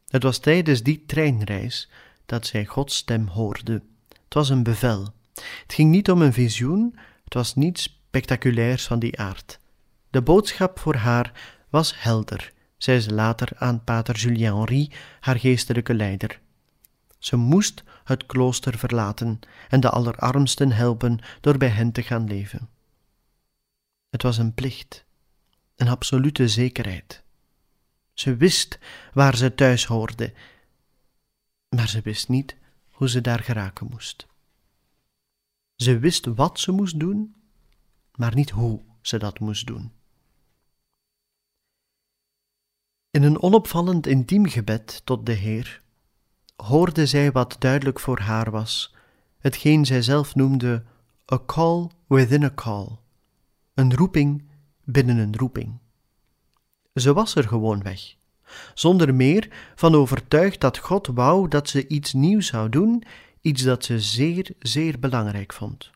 Het 0.08 0.22
was 0.22 0.38
tijdens 0.38 0.82
die 0.82 1.04
treinreis 1.06 1.90
dat 2.26 2.46
zij 2.46 2.64
Gods 2.64 2.96
stem 2.96 3.26
hoorde. 3.26 3.82
Het 4.08 4.34
was 4.34 4.48
een 4.48 4.62
bevel. 4.62 5.08
Het 5.34 5.74
ging 5.74 5.90
niet 5.90 6.10
om 6.10 6.22
een 6.22 6.32
visioen, 6.32 6.98
het 7.24 7.34
was 7.34 7.54
niets 7.54 7.99
spectaculairs 8.10 8.86
van 8.86 8.98
die 8.98 9.18
aard. 9.18 9.58
De 10.10 10.22
boodschap 10.22 10.78
voor 10.78 10.94
haar 10.94 11.58
was 11.68 12.02
helder, 12.02 12.52
zei 12.76 13.00
ze 13.00 13.14
later 13.14 13.48
aan 13.56 13.84
pater 13.84 14.16
Julien 14.16 14.56
Henri, 14.56 14.92
haar 15.20 15.38
geestelijke 15.38 15.94
leider. 15.94 16.40
Ze 17.18 17.36
moest 17.36 17.82
het 18.04 18.26
klooster 18.26 18.78
verlaten 18.78 19.40
en 19.68 19.80
de 19.80 19.90
allerarmsten 19.90 20.72
helpen 20.72 21.18
door 21.40 21.58
bij 21.58 21.68
hen 21.68 21.92
te 21.92 22.02
gaan 22.02 22.26
leven. 22.26 22.68
Het 24.08 24.22
was 24.22 24.38
een 24.38 24.54
plicht, 24.54 25.04
een 25.76 25.88
absolute 25.88 26.48
zekerheid. 26.48 27.22
Ze 28.12 28.36
wist 28.36 28.78
waar 29.12 29.36
ze 29.36 29.54
thuis 29.54 29.84
hoorde, 29.84 30.32
maar 31.68 31.88
ze 31.88 32.00
wist 32.00 32.28
niet 32.28 32.56
hoe 32.90 33.08
ze 33.08 33.20
daar 33.20 33.40
geraken 33.40 33.86
moest. 33.90 34.26
Ze 35.76 35.98
wist 35.98 36.26
wat 36.26 36.60
ze 36.60 36.72
moest 36.72 37.00
doen, 37.00 37.34
maar 38.20 38.34
niet 38.34 38.50
hoe 38.50 38.80
ze 39.00 39.18
dat 39.18 39.38
moest 39.38 39.66
doen. 39.66 39.92
In 43.10 43.22
een 43.22 43.42
onopvallend 43.42 44.06
intiem 44.06 44.46
gebed 44.46 45.00
tot 45.04 45.26
de 45.26 45.32
Heer 45.32 45.82
hoorde 46.56 47.06
zij 47.06 47.32
wat 47.32 47.56
duidelijk 47.58 48.00
voor 48.00 48.18
haar 48.18 48.50
was, 48.50 48.94
hetgeen 49.38 49.86
zij 49.86 50.02
zelf 50.02 50.34
noemde 50.34 50.84
a 51.32 51.38
call 51.46 51.88
within 52.06 52.44
a 52.44 52.52
call, 52.54 52.88
een 53.74 53.94
roeping 53.94 54.44
binnen 54.84 55.16
een 55.16 55.36
roeping. 55.36 55.78
Ze 56.94 57.12
was 57.12 57.34
er 57.34 57.48
gewoon 57.48 57.82
weg, 57.82 58.16
zonder 58.74 59.14
meer 59.14 59.72
van 59.74 59.94
overtuigd 59.94 60.60
dat 60.60 60.78
God 60.78 61.06
wou 61.06 61.48
dat 61.48 61.68
ze 61.68 61.88
iets 61.88 62.12
nieuws 62.12 62.46
zou 62.46 62.68
doen, 62.68 63.02
iets 63.40 63.62
dat 63.62 63.84
ze 63.84 64.00
zeer, 64.00 64.50
zeer 64.58 64.98
belangrijk 64.98 65.52
vond. 65.52 65.90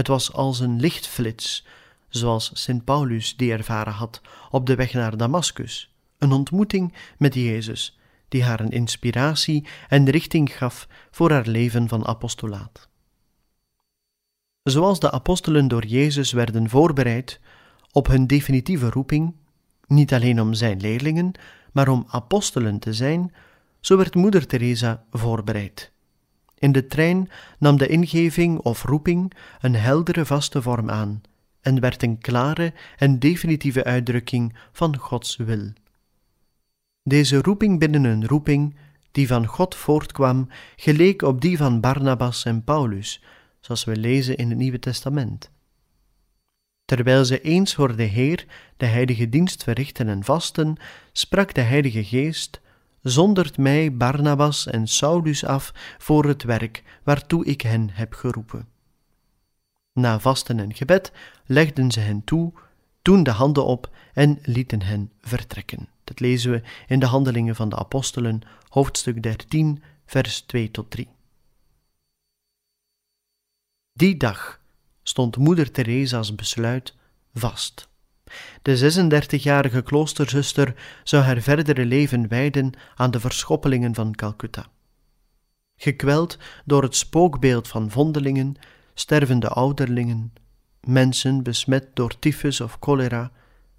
Het 0.00 0.08
was 0.08 0.32
als 0.32 0.60
een 0.60 0.80
lichtflits, 0.80 1.66
zoals 2.08 2.50
Sint 2.54 2.84
Paulus 2.84 3.36
die 3.36 3.52
ervaren 3.52 3.92
had 3.92 4.20
op 4.50 4.66
de 4.66 4.74
weg 4.74 4.92
naar 4.92 5.16
Damaskus, 5.16 5.94
een 6.18 6.32
ontmoeting 6.32 6.94
met 7.18 7.34
Jezus, 7.34 7.98
die 8.28 8.44
haar 8.44 8.60
een 8.60 8.70
inspiratie 8.70 9.66
en 9.88 10.10
richting 10.10 10.56
gaf 10.56 10.88
voor 11.10 11.30
haar 11.30 11.46
leven 11.46 11.88
van 11.88 12.06
apostolaat. 12.06 12.88
Zoals 14.62 15.00
de 15.00 15.10
apostelen 15.10 15.68
door 15.68 15.86
Jezus 15.86 16.32
werden 16.32 16.68
voorbereid 16.68 17.40
op 17.92 18.06
hun 18.06 18.26
definitieve 18.26 18.90
roeping, 18.90 19.34
niet 19.86 20.12
alleen 20.12 20.40
om 20.40 20.54
zijn 20.54 20.80
leerlingen, 20.80 21.32
maar 21.72 21.88
om 21.88 22.04
apostelen 22.08 22.78
te 22.78 22.94
zijn, 22.94 23.34
zo 23.80 23.96
werd 23.96 24.14
Moeder 24.14 24.46
Teresa 24.46 25.04
voorbereid. 25.10 25.92
In 26.60 26.72
de 26.72 26.86
trein 26.86 27.30
nam 27.58 27.78
de 27.78 27.86
ingeving 27.86 28.58
of 28.58 28.82
roeping 28.82 29.32
een 29.60 29.74
heldere 29.74 30.26
vaste 30.26 30.62
vorm 30.62 30.90
aan 30.90 31.20
en 31.60 31.80
werd 31.80 32.02
een 32.02 32.18
klare 32.18 32.72
en 32.96 33.18
definitieve 33.18 33.84
uitdrukking 33.84 34.56
van 34.72 34.96
Gods 34.96 35.36
wil. 35.36 35.72
Deze 37.02 37.42
roeping 37.42 37.78
binnen 37.78 38.04
een 38.04 38.26
roeping, 38.26 38.76
die 39.10 39.26
van 39.26 39.46
God 39.46 39.74
voortkwam, 39.74 40.48
geleek 40.76 41.22
op 41.22 41.40
die 41.40 41.56
van 41.56 41.80
Barnabas 41.80 42.44
en 42.44 42.64
Paulus, 42.64 43.22
zoals 43.60 43.84
we 43.84 43.96
lezen 43.96 44.36
in 44.36 44.48
het 44.48 44.58
Nieuwe 44.58 44.78
Testament. 44.78 45.50
Terwijl 46.84 47.24
ze 47.24 47.40
eens 47.40 47.74
voor 47.74 47.96
de 47.96 48.02
Heer 48.02 48.46
de 48.76 48.86
heilige 48.86 49.28
dienst 49.28 49.62
verrichten 49.62 50.08
en 50.08 50.24
vasten, 50.24 50.76
sprak 51.12 51.54
de 51.54 51.60
Heilige 51.60 52.04
Geest: 52.04 52.60
Zondert 53.02 53.58
mij 53.58 53.96
Barnabas 53.96 54.66
en 54.66 54.88
Saulus 54.88 55.44
af 55.44 55.72
voor 55.98 56.24
het 56.24 56.42
werk 56.42 56.82
waartoe 57.02 57.44
ik 57.44 57.60
hen 57.60 57.90
heb 57.90 58.14
geroepen. 58.14 58.68
Na 59.92 60.18
vasten 60.18 60.58
en 60.58 60.74
gebed 60.74 61.12
legden 61.46 61.90
ze 61.90 62.00
hen 62.00 62.24
toe, 62.24 62.52
toen 63.02 63.22
de 63.22 63.30
handen 63.30 63.64
op 63.64 63.90
en 64.12 64.38
lieten 64.42 64.82
hen 64.82 65.12
vertrekken. 65.20 65.88
Dat 66.04 66.20
lezen 66.20 66.50
we 66.50 66.62
in 66.86 66.98
de 66.98 67.06
Handelingen 67.06 67.56
van 67.56 67.68
de 67.68 67.76
Apostelen, 67.76 68.40
hoofdstuk 68.68 69.22
13, 69.22 69.82
vers 70.06 70.40
2 70.40 70.70
tot 70.70 70.90
3. 70.90 71.08
Die 73.92 74.16
dag 74.16 74.60
stond 75.02 75.36
moeder 75.36 75.70
Theresa's 75.70 76.34
besluit 76.34 76.94
vast. 77.34 77.88
De 78.62 79.08
36-jarige 79.32 79.82
kloosterzuster 79.82 80.74
zou 81.04 81.22
haar 81.22 81.40
verdere 81.40 81.84
leven 81.84 82.28
wijden 82.28 82.72
aan 82.94 83.10
de 83.10 83.20
verschoppelingen 83.20 83.94
van 83.94 84.14
Calcutta. 84.14 84.66
Gekweld 85.76 86.38
door 86.64 86.82
het 86.82 86.96
spookbeeld 86.96 87.68
van 87.68 87.90
vondelingen, 87.90 88.54
stervende 88.94 89.48
ouderlingen, 89.48 90.32
mensen 90.80 91.42
besmet 91.42 91.86
door 91.94 92.18
tyfus 92.18 92.60
of 92.60 92.76
cholera, 92.80 93.30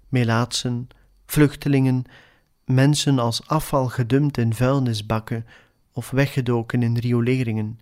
melaatsen, 0.08 0.88
vluchtelingen, 1.26 2.04
mensen 2.64 3.18
als 3.18 3.46
afval 3.46 3.88
gedumpt 3.88 4.38
in 4.38 4.54
vuilnisbakken 4.54 5.46
of 5.92 6.10
weggedoken 6.10 6.82
in 6.82 6.96
rioleringen, 6.96 7.80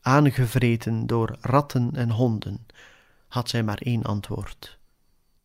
aangevreten 0.00 1.06
door 1.06 1.36
ratten 1.40 1.90
en 1.94 2.10
honden, 2.10 2.66
had 3.28 3.48
zij 3.48 3.62
maar 3.62 3.78
één 3.78 4.02
antwoord. 4.02 4.78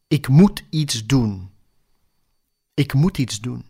Ik 0.08 0.28
moet 0.28 0.64
iets 0.70 1.06
doen. 1.06 1.50
Ik 2.74 2.94
moet 2.94 3.18
iets 3.18 3.40
doen. 3.40 3.66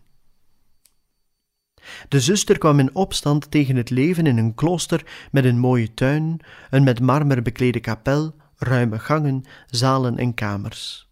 De 2.08 2.20
zuster 2.20 2.58
kwam 2.58 2.78
in 2.78 2.94
opstand 2.94 3.50
tegen 3.50 3.76
het 3.76 3.90
leven 3.90 4.26
in 4.26 4.38
een 4.38 4.54
klooster 4.54 5.28
met 5.30 5.44
een 5.44 5.58
mooie 5.58 5.94
tuin, 5.94 6.40
een 6.70 6.84
met 6.84 7.00
marmer 7.00 7.42
beklede 7.42 7.80
kapel, 7.80 8.34
ruime 8.56 8.98
gangen, 8.98 9.44
zalen 9.66 10.18
en 10.18 10.34
kamers. 10.34 11.08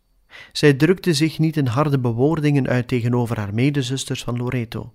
Zij 0.53 0.75
drukte 0.75 1.15
zich 1.15 1.39
niet 1.39 1.57
in 1.57 1.67
harde 1.67 1.99
bewoordingen 1.99 2.69
uit 2.69 2.89
tegenover 2.89 3.37
haar 3.37 3.55
medezusters 3.55 4.25
van 4.25 4.37
Loreto. 4.37 4.95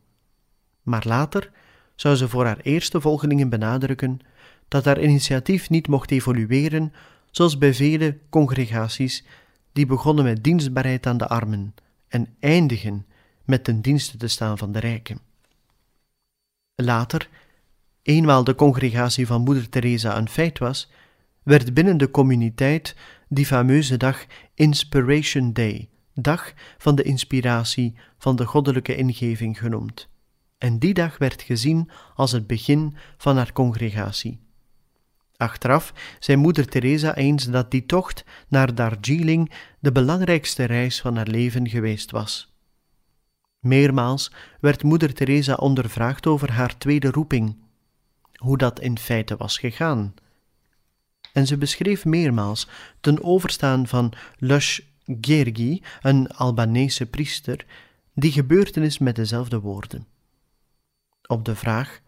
Maar 0.82 1.04
later 1.08 1.52
zou 1.96 2.16
ze 2.16 2.28
voor 2.28 2.46
haar 2.46 2.60
eerste 2.60 3.02
volgelingen 3.02 3.50
benadrukken 3.50 4.20
dat 4.68 4.86
haar 4.86 5.02
initiatief 5.02 5.70
niet 5.70 5.88
mocht 5.88 6.12
evolueren 6.12 6.94
zoals 7.32 7.58
bij 7.58 7.74
vele 7.74 8.18
congregaties 8.30 9.24
die 9.80 9.88
begonnen 9.88 10.24
met 10.24 10.44
dienstbaarheid 10.44 11.06
aan 11.08 11.18
de 11.18 11.28
armen 11.28 11.76
en 12.08 12.36
eindigen 12.40 13.06
met 13.46 13.64
ten 13.64 13.82
dienste 13.82 14.18
te 14.18 14.28
staan 14.28 14.58
van 14.58 14.72
de 14.72 14.80
rijken. 14.80 15.20
Later, 16.76 17.30
eenmaal 18.02 18.44
de 18.44 18.56
congregatie 18.56 19.28
van 19.28 19.42
Moeder 19.42 19.70
Teresa 19.70 20.18
een 20.18 20.30
feit 20.30 20.60
was, 20.60 20.92
werd 21.44 21.74
binnen 21.74 21.98
de 21.98 22.12
communiteit 22.12 22.96
die 23.28 23.46
fameuze 23.46 23.98
dag 23.98 24.26
Inspiration 24.54 25.54
Day, 25.54 25.90
dag 26.14 26.54
van 26.78 26.96
de 26.96 27.04
inspiratie 27.04 27.96
van 28.18 28.36
de 28.36 28.46
goddelijke 28.46 28.96
ingeving 28.96 29.60
genoemd. 29.60 30.10
En 30.58 30.80
die 30.80 30.94
dag 30.94 31.18
werd 31.18 31.42
gezien 31.42 31.90
als 32.16 32.32
het 32.32 32.48
begin 32.48 32.96
van 33.18 33.36
haar 33.36 33.54
congregatie. 33.54 34.40
Achteraf 35.40 35.94
zei 36.20 36.38
moeder 36.38 36.68
Teresa 36.68 37.16
eens 37.16 37.46
dat 37.46 37.72
die 37.72 37.86
tocht 37.86 38.24
naar 38.48 38.76
Darjeeling 38.76 39.52
de 39.80 39.92
belangrijkste 39.92 40.64
reis 40.64 41.02
van 41.02 41.16
haar 41.16 41.28
leven 41.28 41.70
geweest 41.70 42.12
was. 42.12 42.54
Meermaals 43.60 44.32
werd 44.60 44.84
moeder 44.84 45.14
Teresa 45.14 45.54
ondervraagd 45.54 46.28
over 46.28 46.52
haar 46.52 46.78
tweede 46.78 47.12
roeping, 47.12 47.58
hoe 48.36 48.58
dat 48.58 48.80
in 48.80 48.98
feite 48.98 49.38
was 49.38 49.58
gegaan. 49.58 50.14
En 51.34 51.48
ze 51.48 51.58
beschreef 51.58 52.06
meermaals 52.06 52.68
ten 53.02 53.24
overstaan 53.24 53.88
van 53.88 54.14
Lush 54.38 54.80
Gergi, 55.22 55.84
een 56.02 56.32
Albanese 56.32 57.06
priester, 57.06 57.66
die 58.14 58.32
gebeurtenis 58.32 58.98
met 58.98 59.16
dezelfde 59.16 59.60
woorden. 59.60 60.08
Op 61.28 61.46
de 61.46 61.56
vraag 61.56 62.00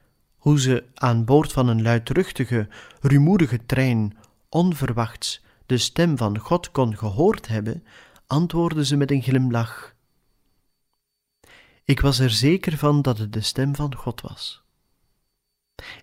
hoe 0.41 0.60
ze 0.60 0.84
aan 0.93 1.25
boord 1.25 1.51
van 1.51 1.67
een 1.67 1.82
luidruchtige, 1.82 2.67
rumoerige 2.99 3.65
trein 3.65 4.17
onverwachts 4.49 5.43
de 5.65 5.77
stem 5.77 6.17
van 6.17 6.38
God 6.38 6.71
kon 6.71 6.97
gehoord 6.97 7.47
hebben, 7.47 7.84
antwoordde 8.27 8.86
ze 8.86 8.95
met 8.95 9.12
een 9.12 9.21
glimlach: 9.21 9.95
Ik 11.84 11.99
was 11.99 12.19
er 12.19 12.30
zeker 12.30 12.77
van 12.77 13.01
dat 13.01 13.17
het 13.17 13.34
de 13.34 13.41
stem 13.41 13.75
van 13.75 13.95
God 13.95 14.21
was. 14.21 14.63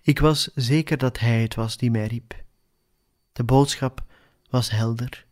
Ik 0.01 0.19
was 0.19 0.49
zeker 0.55 0.97
dat 0.97 1.19
Hij 1.19 1.41
het 1.41 1.55
was 1.55 1.77
die 1.77 1.91
mij 1.91 2.07
riep. 2.07 2.43
De 3.31 3.43
boodschap 3.43 4.03
was 4.49 4.69
helder. 4.69 5.25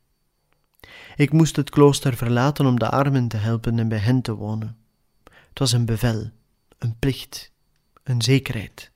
Ik 1.15 1.31
moest 1.31 1.55
het 1.55 1.69
klooster 1.69 2.15
verlaten 2.15 2.65
om 2.65 2.79
de 2.79 2.89
armen 2.89 3.27
te 3.27 3.37
helpen 3.37 3.79
en 3.79 3.87
bij 3.87 3.97
hen 3.97 4.21
te 4.21 4.33
wonen. 4.33 4.77
Het 5.23 5.59
was 5.59 5.71
een 5.71 5.85
bevel, 5.85 6.31
een 6.77 6.99
plicht, 6.99 7.51
een 8.03 8.21
zekerheid. 8.21 8.91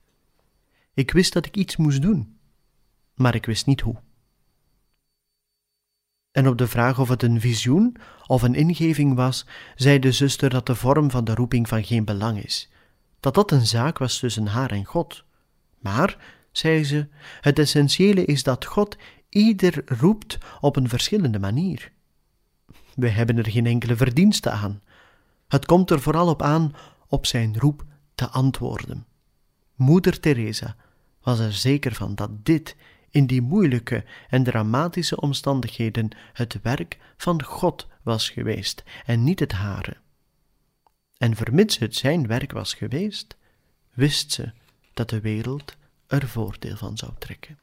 Ik 0.94 1.10
wist 1.10 1.32
dat 1.32 1.46
ik 1.46 1.56
iets 1.56 1.76
moest 1.76 2.02
doen, 2.02 2.38
maar 3.14 3.34
ik 3.34 3.46
wist 3.46 3.66
niet 3.66 3.80
hoe. 3.80 3.96
En 6.30 6.48
op 6.48 6.58
de 6.58 6.66
vraag 6.66 6.98
of 6.98 7.08
het 7.08 7.22
een 7.22 7.40
visioen 7.40 7.96
of 8.26 8.42
een 8.42 8.54
ingeving 8.54 9.14
was, 9.14 9.46
zei 9.74 9.98
de 9.98 10.12
zuster 10.12 10.50
dat 10.50 10.66
de 10.66 10.74
vorm 10.74 11.10
van 11.10 11.24
de 11.24 11.34
roeping 11.34 11.68
van 11.68 11.84
geen 11.84 12.04
belang 12.04 12.44
is, 12.44 12.70
dat 13.20 13.34
dat 13.34 13.50
een 13.50 13.66
zaak 13.66 13.98
was 13.98 14.18
tussen 14.18 14.46
haar 14.46 14.70
en 14.70 14.84
God. 14.84 15.24
Maar, 15.78 16.16
zei 16.52 16.84
ze, 16.84 17.08
het 17.40 17.58
essentiële 17.58 18.24
is 18.24 18.42
dat 18.42 18.64
God 18.64 18.96
ieder 19.28 19.82
roept 19.86 20.38
op 20.60 20.76
een 20.76 20.88
verschillende 20.88 21.38
manier. 21.38 21.92
We 22.94 23.08
hebben 23.08 23.38
er 23.38 23.50
geen 23.50 23.66
enkele 23.66 23.96
verdienste 23.96 24.50
aan. 24.50 24.82
Het 25.48 25.66
komt 25.66 25.90
er 25.90 26.00
vooral 26.00 26.28
op 26.28 26.42
aan 26.42 26.74
op 27.06 27.26
zijn 27.26 27.58
roep 27.58 27.84
te 28.14 28.28
antwoorden. 28.28 29.06
Moeder 29.82 30.20
Teresa 30.20 30.76
was 31.22 31.38
er 31.38 31.52
zeker 31.52 31.94
van 31.94 32.14
dat 32.14 32.44
dit 32.44 32.76
in 33.10 33.26
die 33.26 33.42
moeilijke 33.42 34.04
en 34.28 34.42
dramatische 34.42 35.20
omstandigheden 35.20 36.08
het 36.32 36.58
werk 36.62 36.98
van 37.16 37.42
God 37.42 37.88
was 38.02 38.30
geweest 38.30 38.82
en 39.04 39.24
niet 39.24 39.40
het 39.40 39.52
hare. 39.52 39.96
En 41.16 41.36
vermits 41.36 41.78
het 41.78 41.96
zijn 41.96 42.26
werk 42.26 42.52
was 42.52 42.74
geweest, 42.74 43.36
wist 43.92 44.32
ze 44.32 44.52
dat 44.94 45.10
de 45.10 45.20
wereld 45.20 45.76
er 46.06 46.28
voordeel 46.28 46.76
van 46.76 46.96
zou 46.96 47.12
trekken. 47.18 47.58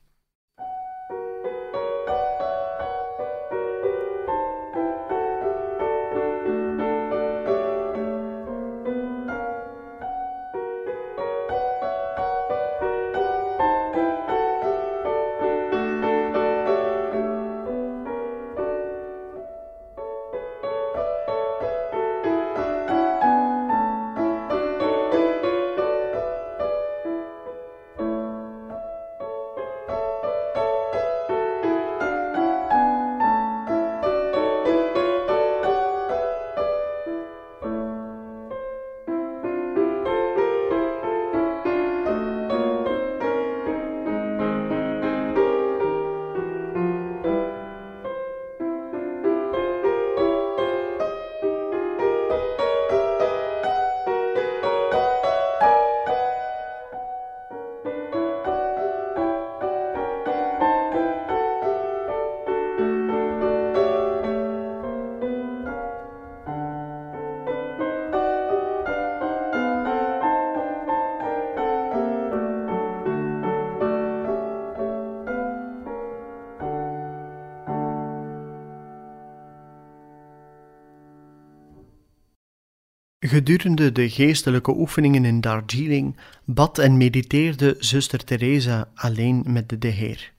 Gedurende 83.39 83.91
de 83.91 84.09
geestelijke 84.09 84.77
oefeningen 84.77 85.25
in 85.25 85.41
Darjeeling 85.41 86.17
bad 86.45 86.77
en 86.77 86.97
mediteerde 86.97 87.75
zuster 87.79 88.23
Teresa 88.23 88.89
alleen 88.95 89.43
met 89.47 89.81
de 89.81 89.87
Heer. 89.87 90.31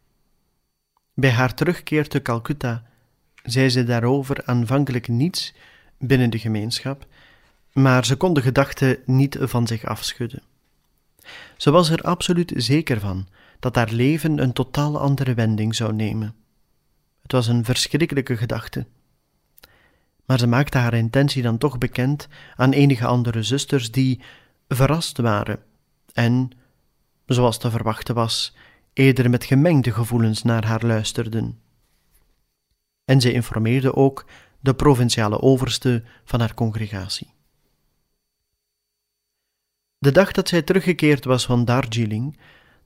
Bij 1.14 1.30
haar 1.30 1.55
terugkeer 1.55 2.09
te 2.09 2.22
Calcutta 2.22 2.82
zei 3.42 3.68
ze 3.68 3.84
daarover 3.84 4.44
aanvankelijk 4.44 5.09
niets 5.09 5.55
binnen 5.98 6.30
de 6.30 6.38
gemeenschap, 6.38 7.07
maar 7.72 8.05
ze 8.05 8.16
kon 8.16 8.34
de 8.34 8.42
gedachte 8.42 9.01
niet 9.05 9.36
van 9.40 9.66
zich 9.66 9.84
afschudden. 9.84 10.42
Ze 11.57 11.70
was 11.70 11.90
er 11.90 12.03
absoluut 12.03 12.53
zeker 12.57 13.01
van 13.01 13.28
dat 13.61 13.74
haar 13.74 13.92
leven 13.92 14.38
een 14.38 14.53
totaal 14.53 15.01
andere 15.01 15.34
wending 15.34 15.74
zou 15.74 15.92
nemen. 15.92 16.34
Het 17.22 17.32
was 17.32 17.46
een 17.46 17.64
verschrikkelijke 17.64 18.36
gedachte. 18.36 18.86
Maar 20.31 20.39
ze 20.39 20.47
maakte 20.47 20.78
haar 20.78 20.95
intentie 20.95 21.43
dan 21.43 21.59
toch 21.59 21.78
bekend 21.78 22.28
aan 22.57 22.72
enige 22.72 23.07
andere 23.07 23.43
zusters 23.43 23.91
die 23.91 24.20
verrast 24.68 25.18
waren 25.18 25.62
en, 26.12 26.51
zoals 27.26 27.59
te 27.59 27.70
verwachten 27.70 28.14
was, 28.14 28.57
eerder 28.93 29.31
met 29.31 29.45
gemengde 29.45 29.93
gevoelens 29.93 30.43
naar 30.43 30.66
haar 30.66 30.87
luisterden. 30.87 31.61
En 33.05 33.20
ze 33.20 33.33
informeerde 33.33 33.95
ook 33.95 34.26
de 34.61 34.74
provinciale 34.74 35.41
overste 35.41 36.03
van 36.24 36.41
haar 36.41 36.55
congregatie. 36.55 37.35
De 39.99 40.12
dag 40.12 40.33
dat 40.33 40.49
zij 40.49 40.62
teruggekeerd 40.62 41.24
was 41.24 41.47
van 41.47 41.64
Darjeeling, 41.64 42.39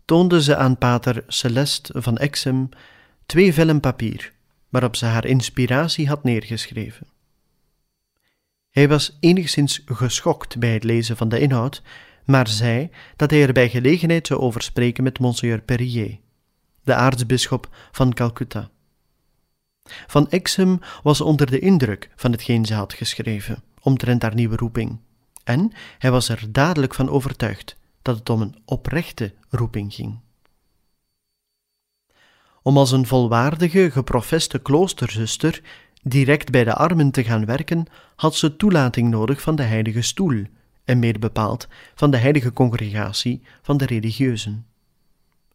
toonde 0.05 0.43
ze 0.43 0.57
aan 0.57 0.79
pater 0.79 1.25
Celeste 1.27 2.03
van 2.03 2.17
Exem 2.17 2.69
twee 3.27 3.53
vellen 3.53 3.81
papier, 3.81 4.33
waarop 4.69 4.97
ze 4.97 5.05
haar 5.05 5.25
inspiratie 5.25 6.09
had 6.09 6.25
neergeschreven. 6.25 7.13
Hij 8.75 8.89
was 8.89 9.17
enigszins 9.21 9.83
geschokt 9.87 10.59
bij 10.59 10.73
het 10.73 10.85
lezen 10.85 11.17
van 11.17 11.29
de 11.29 11.41
inhoud, 11.41 11.83
maar 12.25 12.49
zei 12.49 12.91
dat 13.17 13.31
hij 13.31 13.43
er 13.43 13.53
bij 13.53 13.69
gelegenheid 13.69 14.27
zou 14.27 14.41
over 14.41 14.63
spreken 14.63 15.05
met 15.05 15.19
Monseigneur 15.19 15.61
Perrier, 15.61 16.19
de 16.83 16.95
aartsbisschop 16.95 17.69
van 17.93 18.15
Calcutta. 18.15 18.71
Van 20.07 20.31
Exem 20.31 20.79
was 21.03 21.21
onder 21.21 21.51
de 21.51 21.59
indruk 21.59 22.11
van 22.17 22.31
hetgeen 22.33 22.65
ze 22.65 22.75
had 22.75 22.93
geschreven, 22.93 23.63
omtrent 23.81 24.23
haar 24.23 24.35
nieuwe 24.35 24.57
roeping, 24.57 24.99
en 25.45 25.73
hij 25.99 26.11
was 26.11 26.29
er 26.29 26.53
dadelijk 26.53 26.95
van 26.95 27.09
overtuigd 27.09 27.77
dat 28.03 28.19
het 28.19 28.31
om 28.31 28.41
een 28.41 28.57
oprechte 28.65 29.35
roeping 29.49 29.95
ging. 29.95 30.19
Om 32.63 32.79
als 32.79 32.93
een 32.93 33.07
volwaardige, 33.07 33.91
geprofeste 33.91 34.59
kloosterzuster 34.59 35.63
direct 36.05 36.51
bij 36.51 36.65
de 36.65 36.75
armen 36.75 37.11
te 37.11 37.25
gaan 37.25 37.45
werken, 37.45 37.87
had 38.17 38.37
ze 38.37 38.57
toelating 38.57 39.11
nodig 39.11 39.41
van 39.41 39.57
de 39.57 39.63
Heilige 39.63 40.03
Stoel, 40.03 40.45
en 40.85 40.99
meer 40.99 41.19
bepaald 41.19 41.69
van 41.95 42.11
de 42.11 42.17
Heilige 42.17 42.53
Congregatie 42.53 43.43
van 43.63 43.77
de 43.77 43.87
religieuzen. 43.87 44.67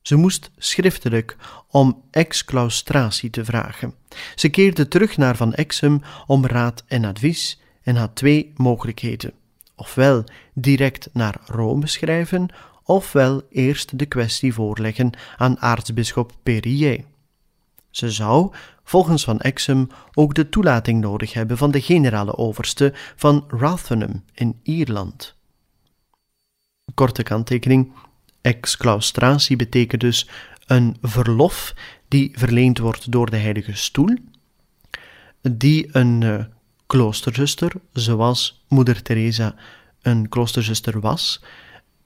Ze 0.02 0.16
moest 0.16 0.52
schriftelijk 0.58 1.36
om 1.68 2.02
exclaustratie 2.12 3.30
te 3.30 3.46
vragen. 3.46 3.94
Ze 4.36 4.50
keerde 4.50 4.88
terug 4.88 5.18
naar 5.18 5.36
Van 5.36 5.54
Exum 5.54 6.02
om 6.28 6.46
raad 6.46 6.84
en 6.88 7.06
advies 7.06 7.60
en 7.82 7.96
had 7.96 8.16
twee 8.16 8.54
mogelijkheden: 8.56 9.34
ofwel 9.76 10.24
direct 10.54 11.10
naar 11.14 11.42
Rome 11.46 11.88
schrijven, 11.88 12.50
ofwel 12.84 13.42
eerst 13.50 14.00
de 14.00 14.06
kwestie 14.06 14.54
voorleggen 14.54 15.12
aan 15.38 15.60
aartsbisschop 15.60 16.32
Perier. 16.44 17.04
Ze 17.90 18.12
zou, 18.12 18.54
volgens 18.84 19.24
Van 19.24 19.40
Exum, 19.40 19.88
ook 20.14 20.34
de 20.34 20.50
toelating 20.50 21.02
nodig 21.02 21.34
hebben 21.34 21.58
van 21.58 21.72
de 21.72 21.82
generale 21.82 22.38
overste 22.38 22.94
van 23.16 23.46
Rotherham 23.48 24.24
in 24.34 24.60
Ierland. 24.64 25.36
Korte 26.94 27.24
kanttekening. 27.24 27.94
Exclaustratie 28.42 29.56
betekent 29.56 30.02
dus 30.02 30.30
een 30.66 30.98
verlof 31.02 31.74
die 32.08 32.32
verleend 32.34 32.78
wordt 32.78 33.12
door 33.12 33.30
de 33.30 33.38
Heilige 33.38 33.76
Stoel, 33.76 34.18
die 35.42 35.90
een 35.92 36.22
uh, 36.22 36.44
kloosterzuster, 36.86 37.72
zoals 37.94 38.64
Moeder 38.68 39.02
Teresa 39.02 39.56
een 40.02 40.30
kloosterzuster 40.30 41.00
was, 41.00 41.42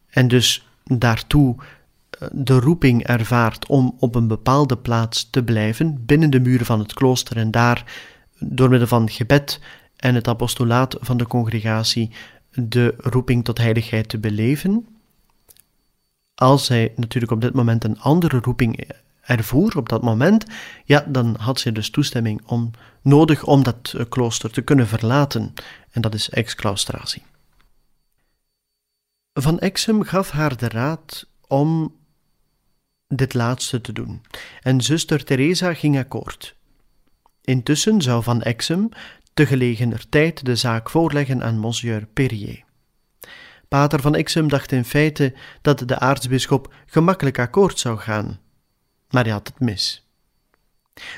en 0.09 0.27
dus 0.27 0.67
daartoe 0.83 1.55
eh, 1.57 1.65
de 2.31 2.59
roeping 2.59 3.03
ervaart 3.03 3.67
om 3.67 3.95
op 3.99 4.15
een 4.15 4.27
bepaalde 4.27 4.77
plaats 4.77 5.29
te 5.29 5.43
blijven 5.43 6.05
binnen 6.05 6.29
de 6.29 6.39
muren 6.39 6.65
van 6.65 6.79
het 6.79 6.93
klooster 6.93 7.37
en 7.37 7.51
daar 7.51 7.83
door 8.39 8.69
middel 8.69 8.87
van 8.87 9.09
gebed 9.09 9.59
en 9.95 10.15
het 10.15 10.27
apostolaat 10.27 10.97
van 10.99 11.17
de 11.17 11.27
congregatie 11.27 12.11
de 12.51 12.93
roeping 12.97 13.43
tot 13.43 13.57
heiligheid 13.57 14.09
te 14.09 14.17
beleven. 14.17 14.87
Als 16.35 16.65
zij 16.65 16.93
natuurlijk 16.95 17.31
op 17.31 17.41
dit 17.41 17.53
moment 17.53 17.83
een 17.83 17.99
andere 17.99 18.39
roeping 18.39 18.89
ervoer 19.21 19.77
op 19.77 19.89
dat 19.89 20.01
moment, 20.01 20.45
ja, 20.85 21.05
dan 21.07 21.35
had 21.39 21.59
zij 21.59 21.71
dus 21.71 21.89
toestemming 21.89 22.41
om, 22.45 22.71
nodig 23.01 23.43
om 23.43 23.63
dat 23.63 23.93
eh, 23.97 24.05
klooster 24.09 24.51
te 24.51 24.61
kunnen 24.61 24.87
verlaten. 24.87 25.53
En 25.91 26.01
dat 26.01 26.13
is 26.13 26.29
exclaustratie. 26.29 27.23
Van 29.33 29.59
Exum 29.59 30.03
gaf 30.03 30.31
haar 30.31 30.57
de 30.57 30.67
raad 30.67 31.27
om 31.47 31.95
dit 33.07 33.33
laatste 33.33 33.81
te 33.81 33.93
doen, 33.93 34.21
en 34.61 34.81
zuster 34.81 35.23
Teresa 35.23 35.73
ging 35.73 35.97
akkoord. 35.97 36.55
Intussen 37.41 38.01
zou 38.01 38.23
Van 38.23 38.41
Exum 38.41 38.89
te 39.33 39.45
gelegener 39.45 40.09
tijd 40.09 40.45
de 40.45 40.55
zaak 40.55 40.89
voorleggen 40.89 41.43
aan 41.43 41.59
monsieur 41.59 42.07
Perrier. 42.13 42.63
Pater 43.67 44.01
van 44.01 44.15
Exum 44.15 44.47
dacht 44.47 44.71
in 44.71 44.85
feite 44.85 45.33
dat 45.61 45.87
de 45.87 45.99
aartsbisschop 45.99 46.73
gemakkelijk 46.85 47.39
akkoord 47.39 47.79
zou 47.79 47.97
gaan, 47.97 48.39
maar 49.09 49.23
hij 49.23 49.31
had 49.31 49.47
het 49.47 49.59
mis. 49.59 50.07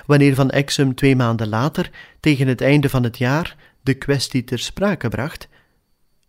Wanneer 0.05 0.35
Van 0.35 0.49
Exum 0.49 0.95
twee 0.95 1.15
maanden 1.15 1.47
later, 1.47 1.91
tegen 2.19 2.47
het 2.47 2.61
einde 2.61 2.89
van 2.89 3.03
het 3.03 3.17
jaar, 3.17 3.55
de 3.81 3.93
kwestie 3.93 4.43
ter 4.43 4.59
sprake 4.59 5.09
bracht, 5.09 5.47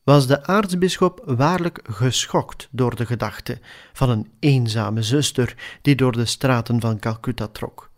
was 0.07 0.27
de 0.27 0.47
aartsbisschop 0.47 1.23
waarlijk 1.25 1.81
geschokt 1.83 2.69
door 2.71 2.97
de 2.97 3.07
gedachte 3.07 3.59
van 3.93 4.11
een 4.11 4.31
eenzame 4.39 5.03
zuster 5.03 5.79
die 5.83 5.95
door 5.95 6.13
de 6.13 6.25
straten 6.25 6.81
van 6.81 6.99
Calcutta 6.99 7.47
trok. 7.47 7.91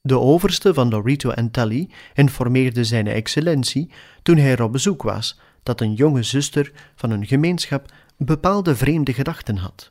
De 0.00 0.18
overste 0.18 0.74
van 0.74 0.88
Lorito 0.88 1.30
en 1.30 1.50
Tully 1.50 1.90
informeerde 2.14 2.84
zijn 2.84 3.06
excellentie, 3.06 3.90
toen 4.22 4.36
hij 4.36 4.50
er 4.50 4.62
op 4.62 4.72
bezoek 4.72 5.02
was, 5.02 5.38
dat 5.62 5.80
een 5.80 5.94
jonge 5.94 6.22
zuster 6.22 6.72
van 6.94 7.10
een 7.10 7.26
gemeenschap 7.26 7.92
bepaalde 8.16 8.76
vreemde 8.76 9.12
gedachten 9.12 9.56
had. 9.56 9.90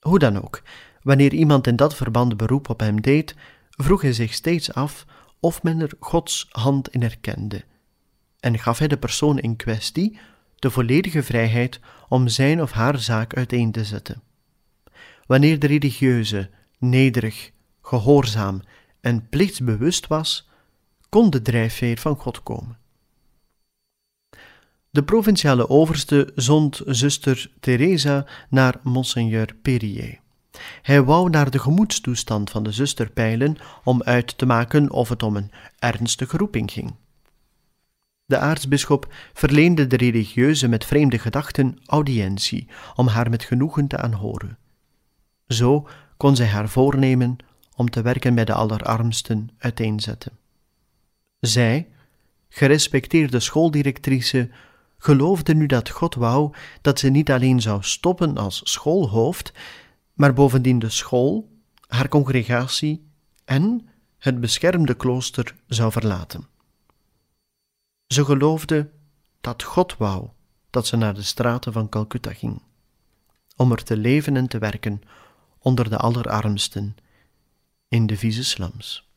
Hoe 0.00 0.18
dan 0.18 0.42
ook, 0.42 0.62
wanneer 1.02 1.32
iemand 1.32 1.66
in 1.66 1.76
dat 1.76 1.94
verband 1.94 2.36
beroep 2.36 2.68
op 2.68 2.80
hem 2.80 3.00
deed, 3.00 3.34
vroeg 3.70 4.02
hij 4.02 4.12
zich 4.12 4.34
steeds 4.34 4.74
af 4.74 5.06
of 5.40 5.62
men 5.62 5.80
er 5.80 5.92
Gods 6.00 6.46
hand 6.50 6.88
in 6.88 7.02
herkende 7.02 7.64
en 8.42 8.58
gaf 8.58 8.78
hij 8.78 8.88
de 8.88 8.96
persoon 8.96 9.38
in 9.38 9.56
kwestie 9.56 10.18
de 10.56 10.70
volledige 10.70 11.22
vrijheid 11.22 11.80
om 12.08 12.28
zijn 12.28 12.62
of 12.62 12.72
haar 12.72 12.98
zaak 12.98 13.34
uiteen 13.34 13.72
te 13.72 13.84
zetten. 13.84 14.22
Wanneer 15.26 15.58
de 15.58 15.66
religieuze 15.66 16.50
nederig, 16.78 17.50
gehoorzaam 17.82 18.62
en 19.00 19.28
plichtsbewust 19.28 20.06
was, 20.06 20.48
kon 21.08 21.30
de 21.30 21.42
drijfveer 21.42 21.98
van 21.98 22.16
God 22.16 22.42
komen. 22.42 22.78
De 24.90 25.02
provinciale 25.04 25.68
overste 25.68 26.32
zond 26.34 26.80
zuster 26.86 27.50
Teresa 27.60 28.26
naar 28.48 28.80
monseigneur 28.82 29.54
Perrier. 29.62 30.20
Hij 30.82 31.02
wou 31.02 31.30
naar 31.30 31.50
de 31.50 31.58
gemoedstoestand 31.58 32.50
van 32.50 32.62
de 32.62 32.72
zuster 32.72 33.10
peilen 33.10 33.56
om 33.84 34.02
uit 34.02 34.38
te 34.38 34.46
maken 34.46 34.90
of 34.90 35.08
het 35.08 35.22
om 35.22 35.36
een 35.36 35.50
ernstige 35.78 36.36
roeping 36.36 36.72
ging. 36.72 36.94
De 38.32 38.38
aartsbisschop 38.38 39.14
verleende 39.32 39.86
de 39.86 39.96
religieuze 39.96 40.68
met 40.68 40.84
vreemde 40.84 41.18
gedachten 41.18 41.78
audiëntie 41.86 42.68
om 42.94 43.06
haar 43.06 43.30
met 43.30 43.44
genoegen 43.44 43.86
te 43.86 43.96
aanhoren. 43.96 44.58
Zo 45.48 45.88
kon 46.16 46.36
zij 46.36 46.46
haar 46.46 46.68
voornemen 46.68 47.36
om 47.76 47.90
te 47.90 48.02
werken 48.02 48.34
bij 48.34 48.44
de 48.44 48.52
allerarmsten 48.52 49.50
uiteenzetten. 49.58 50.32
Zij, 51.40 51.88
gerespecteerde 52.48 53.40
schooldirectrice, 53.40 54.50
geloofde 54.98 55.54
nu 55.54 55.66
dat 55.66 55.90
God 55.90 56.14
wou 56.14 56.54
dat 56.80 56.98
ze 56.98 57.08
niet 57.08 57.30
alleen 57.30 57.60
zou 57.60 57.82
stoppen 57.82 58.36
als 58.36 58.60
schoolhoofd, 58.64 59.52
maar 60.12 60.32
bovendien 60.32 60.78
de 60.78 60.90
school, 60.90 61.48
haar 61.86 62.08
congregatie 62.08 63.06
en 63.44 63.88
het 64.18 64.40
beschermde 64.40 64.94
klooster 64.94 65.54
zou 65.66 65.92
verlaten. 65.92 66.50
Ze 68.12 68.24
geloofde 68.24 68.90
dat 69.40 69.62
God 69.62 69.96
wou 69.96 70.28
dat 70.70 70.86
ze 70.86 70.96
naar 70.96 71.14
de 71.14 71.22
straten 71.22 71.72
van 71.72 71.88
Calcutta 71.88 72.32
ging, 72.32 72.62
om 73.56 73.72
er 73.72 73.82
te 73.82 73.96
leven 73.96 74.36
en 74.36 74.48
te 74.48 74.58
werken 74.58 75.02
onder 75.58 75.90
de 75.90 75.96
allerarmsten 75.96 76.96
in 77.88 78.06
de 78.06 78.16
vieze 78.16 78.44
slums. 78.44 79.11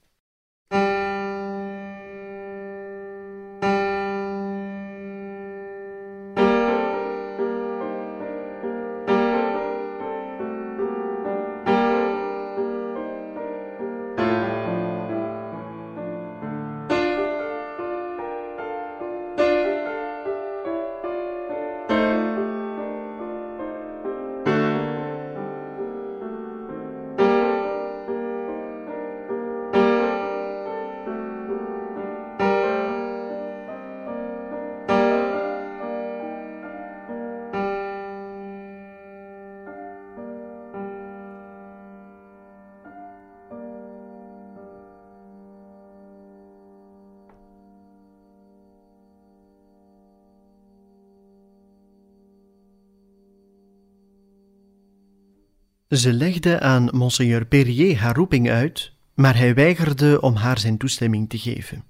Ze 55.96 56.14
legde 56.14 56.60
aan 56.60 56.90
monseigneur 56.92 57.46
Perrier 57.46 57.98
haar 57.98 58.16
roeping 58.16 58.50
uit, 58.50 58.92
maar 59.14 59.38
hij 59.38 59.54
weigerde 59.54 60.22
om 60.22 60.36
haar 60.36 60.60
zijn 60.60 60.78
toestemming 60.78 61.30
te 61.30 61.38
geven. 61.38 61.84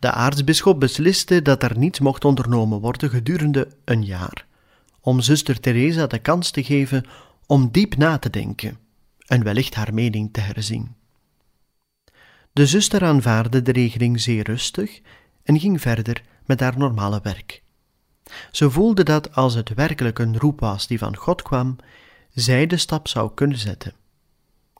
De 0.00 0.10
aartsbisschop 0.10 0.80
besliste 0.80 1.42
dat 1.42 1.62
er 1.62 1.78
niets 1.78 1.98
mocht 1.98 2.24
ondernomen 2.24 2.80
worden 2.80 3.10
gedurende 3.10 3.68
een 3.84 4.04
jaar, 4.04 4.46
om 5.00 5.20
zuster 5.20 5.60
Teresa 5.60 6.06
de 6.06 6.18
kans 6.18 6.50
te 6.50 6.64
geven 6.64 7.04
om 7.46 7.70
diep 7.70 7.96
na 7.96 8.18
te 8.18 8.30
denken 8.30 8.78
en 9.26 9.44
wellicht 9.44 9.74
haar 9.74 9.94
mening 9.94 10.32
te 10.32 10.40
herzien. 10.40 10.94
De 12.52 12.66
zuster 12.66 13.04
aanvaarde 13.04 13.62
de 13.62 13.72
regeling 13.72 14.20
zeer 14.20 14.44
rustig 14.44 15.00
en 15.42 15.60
ging 15.60 15.80
verder 15.80 16.22
met 16.44 16.60
haar 16.60 16.78
normale 16.78 17.20
werk. 17.22 17.62
Ze 18.50 18.70
voelde 18.70 19.02
dat 19.02 19.34
als 19.34 19.54
het 19.54 19.74
werkelijk 19.74 20.18
een 20.18 20.38
roep 20.38 20.60
was 20.60 20.86
die 20.86 20.98
van 20.98 21.16
God 21.16 21.42
kwam, 21.42 21.76
zij 22.36 22.66
de 22.66 22.76
stap 22.76 23.08
zou 23.08 23.30
kunnen 23.34 23.58
zetten. 23.58 23.92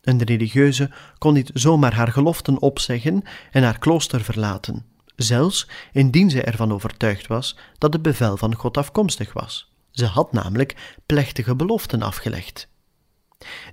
Een 0.00 0.22
religieuze 0.22 0.90
kon 1.18 1.32
niet 1.32 1.50
zomaar 1.54 1.94
haar 1.94 2.12
geloften 2.12 2.60
opzeggen 2.60 3.22
en 3.50 3.62
haar 3.62 3.78
klooster 3.78 4.20
verlaten, 4.24 4.84
zelfs 5.16 5.68
indien 5.92 6.30
zij 6.30 6.44
ervan 6.44 6.72
overtuigd 6.72 7.26
was 7.26 7.56
dat 7.78 7.92
het 7.92 8.02
bevel 8.02 8.36
van 8.36 8.54
God 8.54 8.76
afkomstig 8.76 9.32
was. 9.32 9.72
Ze 9.90 10.06
had 10.06 10.32
namelijk 10.32 10.98
plechtige 11.06 11.56
beloften 11.56 12.02
afgelegd. 12.02 12.68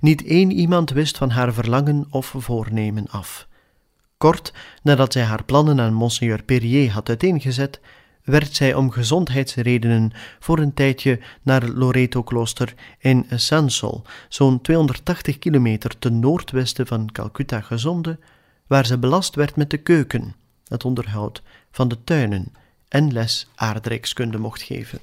Niet 0.00 0.24
één 0.24 0.50
iemand 0.50 0.90
wist 0.90 1.16
van 1.16 1.30
haar 1.30 1.52
verlangen 1.52 2.06
of 2.10 2.34
voornemen 2.36 3.08
af. 3.08 3.48
Kort 4.18 4.52
nadat 4.82 5.12
zij 5.12 5.22
haar 5.22 5.44
plannen 5.44 5.80
aan 5.80 5.94
Monseigneur 5.94 6.42
Perrier 6.42 6.90
had 6.90 7.08
uiteengezet, 7.08 7.80
werd 8.24 8.54
zij 8.54 8.74
om 8.74 8.90
gezondheidsredenen 8.90 10.12
voor 10.40 10.58
een 10.58 10.74
tijdje 10.74 11.20
naar 11.42 11.62
het 11.62 11.74
Loreto-klooster 11.74 12.74
in 12.98 13.26
Sansol, 13.30 14.02
zo'n 14.28 14.60
280 14.60 15.38
kilometer 15.38 15.98
ten 15.98 16.18
noordwesten 16.18 16.86
van 16.86 17.12
Calcutta, 17.12 17.60
gezonden, 17.60 18.20
waar 18.66 18.86
ze 18.86 18.98
belast 18.98 19.34
werd 19.34 19.56
met 19.56 19.70
de 19.70 19.78
keuken, 19.78 20.34
het 20.68 20.84
onderhoud 20.84 21.42
van 21.70 21.88
de 21.88 22.04
tuinen 22.04 22.52
en 22.88 23.12
les 23.12 23.48
aardrijkskunde 23.54 24.38
mocht 24.38 24.62
geven. 24.62 24.98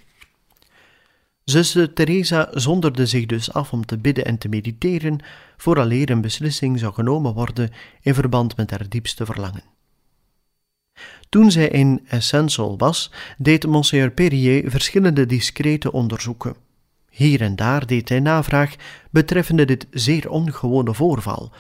Zuster 1.44 1.94
Teresa 1.94 2.48
zonderde 2.52 3.06
zich 3.06 3.26
dus 3.26 3.54
af 3.54 3.74
om 3.74 3.86
te 3.86 3.98
bidden 3.98 4.26
en 4.26 4.38
te 4.38 4.50
mediteren, 4.50 5.20
vooraleer 5.58 6.10
een 6.10 6.22
beslissing 6.22 6.80
zou 6.80 6.94
genomen 6.94 7.34
worden 7.34 7.72
in 8.02 8.14
verband 8.14 8.58
met 8.58 8.70
haar 8.70 8.90
diepste 8.90 9.26
verlangen. 9.26 9.71
Toen 11.30 11.52
zij 11.52 11.68
in 11.68 12.02
Essential 12.08 12.78
was, 12.78 13.12
deed 13.38 13.68
Monseigneur 13.68 14.12
Perrier 14.12 14.70
verschillende 14.70 15.26
discrete 15.26 15.92
onderzoeken. 15.92 16.56
Hier 17.10 17.42
en 17.42 17.56
daar 17.56 17.86
deed 17.86 18.10
hij 18.10 18.20
navraag 18.20 18.76
betreffende 19.10 19.66
dit 19.66 19.88
zeer 19.92 20.30
ongewone 20.30 20.94
voorval, 20.94 21.52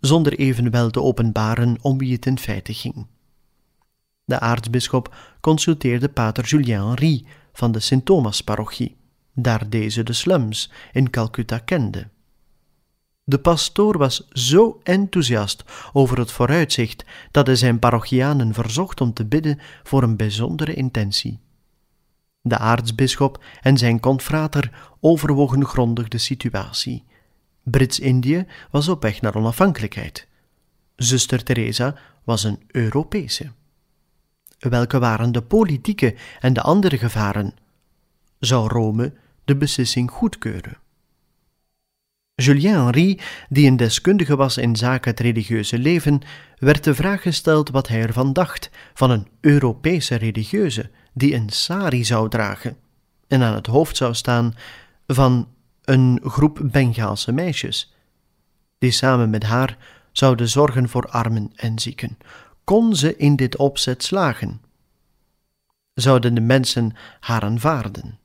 zonder 0.00 0.38
evenwel 0.38 0.90
te 0.90 1.02
openbaren 1.02 1.76
om 1.80 1.98
wie 1.98 2.12
het 2.12 2.26
in 2.26 2.38
feite 2.38 2.74
ging. 2.74 3.06
De 4.24 4.40
aartsbisschop 4.40 5.14
consulteerde 5.40 6.08
pater 6.08 6.44
Julien 6.44 6.86
Henri 6.86 7.26
van 7.52 7.72
de 7.72 7.80
Sint-Thomas-parochie, 7.80 8.96
daar 9.34 9.68
deze 9.68 10.02
de 10.02 10.12
slums 10.12 10.70
in 10.92 11.10
Calcutta 11.10 11.58
kende. 11.58 12.08
De 13.30 13.38
pastoor 13.38 13.98
was 13.98 14.28
zo 14.28 14.80
enthousiast 14.82 15.64
over 15.92 16.18
het 16.18 16.32
vooruitzicht 16.32 17.04
dat 17.30 17.46
hij 17.46 17.56
zijn 17.56 17.78
parochianen 17.78 18.54
verzocht 18.54 19.00
om 19.00 19.12
te 19.12 19.24
bidden 19.24 19.58
voor 19.82 20.02
een 20.02 20.16
bijzondere 20.16 20.74
intentie. 20.74 21.38
De 22.42 22.58
aartsbisschop 22.58 23.44
en 23.60 23.78
zijn 23.78 24.00
confrater 24.00 24.94
overwogen 25.00 25.64
grondig 25.66 26.08
de 26.08 26.18
situatie. 26.18 27.04
Brits-Indië 27.62 28.46
was 28.70 28.88
op 28.88 29.02
weg 29.02 29.20
naar 29.20 29.34
onafhankelijkheid. 29.34 30.28
Zuster 30.96 31.44
Teresa 31.44 31.94
was 32.24 32.44
een 32.44 32.62
Europese. 32.66 33.50
Welke 34.58 34.98
waren 34.98 35.32
de 35.32 35.42
politieke 35.42 36.14
en 36.40 36.52
de 36.52 36.62
andere 36.62 36.98
gevaren? 36.98 37.54
Zou 38.38 38.68
Rome 38.68 39.12
de 39.44 39.56
beslissing 39.56 40.10
goedkeuren? 40.10 40.78
Julien 42.40 42.74
Henry, 42.74 43.18
die 43.48 43.66
een 43.66 43.76
deskundige 43.76 44.36
was 44.36 44.56
in 44.56 44.76
zaken 44.76 45.10
het 45.10 45.20
religieuze 45.20 45.78
leven, 45.78 46.20
werd 46.58 46.84
de 46.84 46.94
vraag 46.94 47.22
gesteld 47.22 47.70
wat 47.70 47.88
hij 47.88 48.00
ervan 48.02 48.32
dacht 48.32 48.70
van 48.94 49.10
een 49.10 49.26
Europese 49.40 50.14
religieuze 50.14 50.90
die 51.12 51.34
een 51.34 51.48
sari 51.48 52.04
zou 52.04 52.28
dragen 52.28 52.76
en 53.28 53.42
aan 53.42 53.54
het 53.54 53.66
hoofd 53.66 53.96
zou 53.96 54.14
staan 54.14 54.54
van 55.06 55.48
een 55.84 56.20
groep 56.24 56.60
Bengaalse 56.62 57.32
meisjes, 57.32 57.94
die 58.78 58.90
samen 58.90 59.30
met 59.30 59.42
haar 59.42 59.76
zouden 60.12 60.48
zorgen 60.48 60.88
voor 60.88 61.06
armen 61.06 61.50
en 61.54 61.78
zieken. 61.78 62.18
Kon 62.64 62.96
ze 62.96 63.16
in 63.16 63.36
dit 63.36 63.56
opzet 63.56 64.02
slagen? 64.02 64.60
Zouden 65.94 66.34
de 66.34 66.40
mensen 66.40 66.92
haar 67.20 67.42
aanvaarden? 67.42 68.19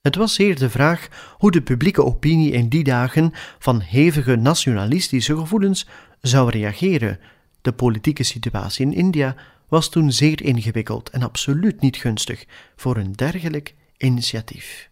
Het 0.00 0.16
was 0.16 0.34
zeer 0.34 0.58
de 0.58 0.70
vraag 0.70 1.08
hoe 1.38 1.50
de 1.50 1.62
publieke 1.62 2.04
opinie 2.04 2.52
in 2.52 2.68
die 2.68 2.84
dagen 2.84 3.32
van 3.58 3.80
hevige 3.80 4.36
nationalistische 4.36 5.36
gevoelens 5.36 5.86
zou 6.20 6.50
reageren. 6.50 7.20
De 7.60 7.72
politieke 7.72 8.22
situatie 8.22 8.86
in 8.86 8.92
India 8.92 9.36
was 9.68 9.88
toen 9.88 10.12
zeer 10.12 10.42
ingewikkeld 10.42 11.10
en 11.10 11.22
absoluut 11.22 11.80
niet 11.80 11.96
gunstig 11.96 12.44
voor 12.76 12.96
een 12.96 13.12
dergelijk 13.12 13.74
initiatief. 13.96 14.90